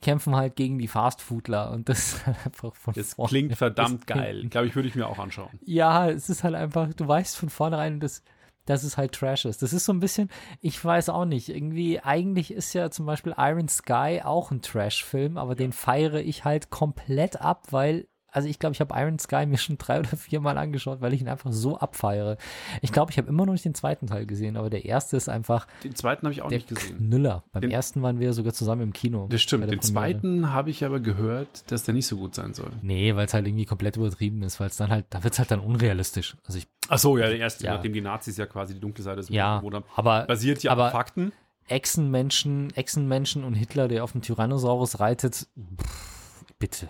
[0.02, 4.06] kämpfen halt gegen die Fastfoodler und das ist halt einfach von Das vorne klingt verdammt
[4.06, 4.46] geil.
[4.50, 5.48] Glaube ich, würde ich mir auch anschauen.
[5.64, 8.22] Ja, es ist halt einfach, du weißt von vornherein, dass,
[8.66, 9.62] dass es halt Trash ist.
[9.62, 13.34] Das ist so ein bisschen, ich weiß auch nicht, irgendwie, eigentlich ist ja zum Beispiel
[13.36, 18.58] Iron Sky auch ein Trash-Film, aber den feiere ich halt komplett ab, weil, also ich
[18.58, 21.28] glaube, ich habe Iron Sky mir schon drei oder vier Mal angeschaut, weil ich ihn
[21.28, 22.38] einfach so abfeiere.
[22.80, 25.28] Ich glaube, ich habe immer noch nicht den zweiten Teil gesehen, aber der erste ist
[25.28, 26.96] einfach Den zweiten habe ich auch nicht gesehen.
[26.98, 27.44] Knüller.
[27.52, 29.26] Beim Den- ersten waren wir sogar zusammen im Kino.
[29.30, 29.62] Das stimmt.
[29.64, 29.86] Den Premiere.
[29.86, 32.70] zweiten habe ich aber gehört, dass der nicht so gut sein soll.
[32.82, 35.38] Nee, weil es halt irgendwie komplett übertrieben ist, weil es dann halt, da wird es
[35.38, 36.36] halt dann unrealistisch.
[36.46, 37.74] Also ich Ach so, ja, der erste, Ja.
[37.74, 39.84] nachdem die Nazis ja quasi die dunkle Seite des Ja, wurden.
[39.94, 41.32] aber, Basiert ja aber auf Fakten.
[41.68, 46.88] Echsenmenschen, Echsenmenschen und Hitler, der auf dem Tyrannosaurus reitet, pff, bitte.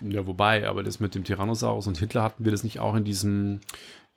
[0.00, 3.04] Ja, wobei, aber das mit dem Tyrannosaurus und Hitler hatten wir das nicht auch in
[3.04, 3.60] diesem,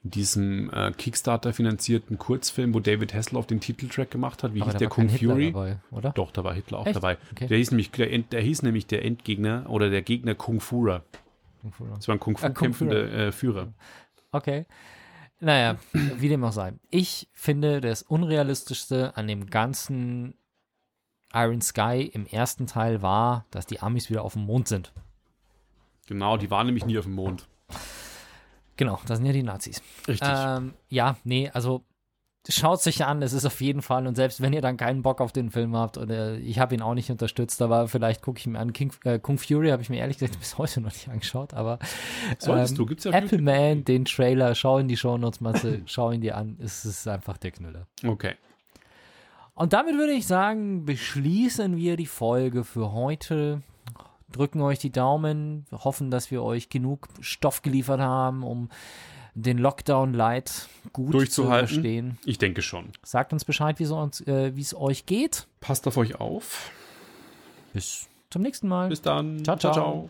[0.04, 4.54] in diesem äh, Kickstarter finanzierten Kurzfilm, wo David Hasselhoff den Titeltrack gemacht hat.
[4.54, 5.52] Wie Aber hieß der Kung Fury?
[5.52, 6.12] dabei, oder?
[6.12, 6.96] Doch, da war Hitler auch Echt?
[6.96, 7.18] dabei.
[7.32, 7.48] Okay.
[7.48, 11.04] Der hieß nämlich der, der hieß nämlich der Endgegner oder der Gegner Kung Furer.
[11.96, 13.68] Das war ein Kung Fu Ah, kämpfender äh, Führer.
[14.32, 14.66] Okay.
[15.40, 15.78] Naja,
[16.18, 16.74] wie dem auch sei.
[16.92, 20.36] Ich finde, das Unrealistischste an dem ganzen
[21.34, 24.92] Iron Sky im ersten Teil war, dass die Amis wieder auf dem Mond sind.
[26.12, 27.48] Genau, die waren nämlich nie auf dem Mond.
[28.76, 29.82] Genau, das sind ja die Nazis.
[30.10, 30.28] Richtig.
[30.30, 31.86] Ähm, ja, nee, also
[32.50, 35.22] schaut sich an, es ist auf jeden Fall und selbst wenn ihr dann keinen Bock
[35.22, 38.48] auf den Film habt oder ich habe ihn auch nicht unterstützt, aber vielleicht gucke ich
[38.48, 38.74] mir an.
[38.74, 41.80] King, äh, Kung Fury habe ich mir ehrlich gesagt bis heute noch nicht angeschaut, aber
[42.40, 46.12] Solltest ähm, du, gibt's ja auf Appleman, den Trailer, schau in die Shownotes, Matze, schau
[46.12, 47.88] ihn dir an, es ist einfach der Knüller.
[48.06, 48.36] Okay.
[49.54, 53.62] Und damit würde ich sagen, beschließen wir die Folge für heute.
[54.32, 58.70] Drücken euch die Daumen, hoffen, dass wir euch genug Stoff geliefert haben, um
[59.34, 61.74] den Lockdown Light gut zu Durchzuhalten.
[61.74, 62.18] überstehen.
[62.26, 62.92] Ich denke schon.
[63.04, 65.48] Sagt uns Bescheid, wie äh, wie es euch geht.
[65.60, 66.72] Passt auf euch auf.
[67.74, 68.90] Bis zum nächsten Mal.
[68.90, 69.44] Bis dann.
[69.44, 70.10] Ciao, ciao.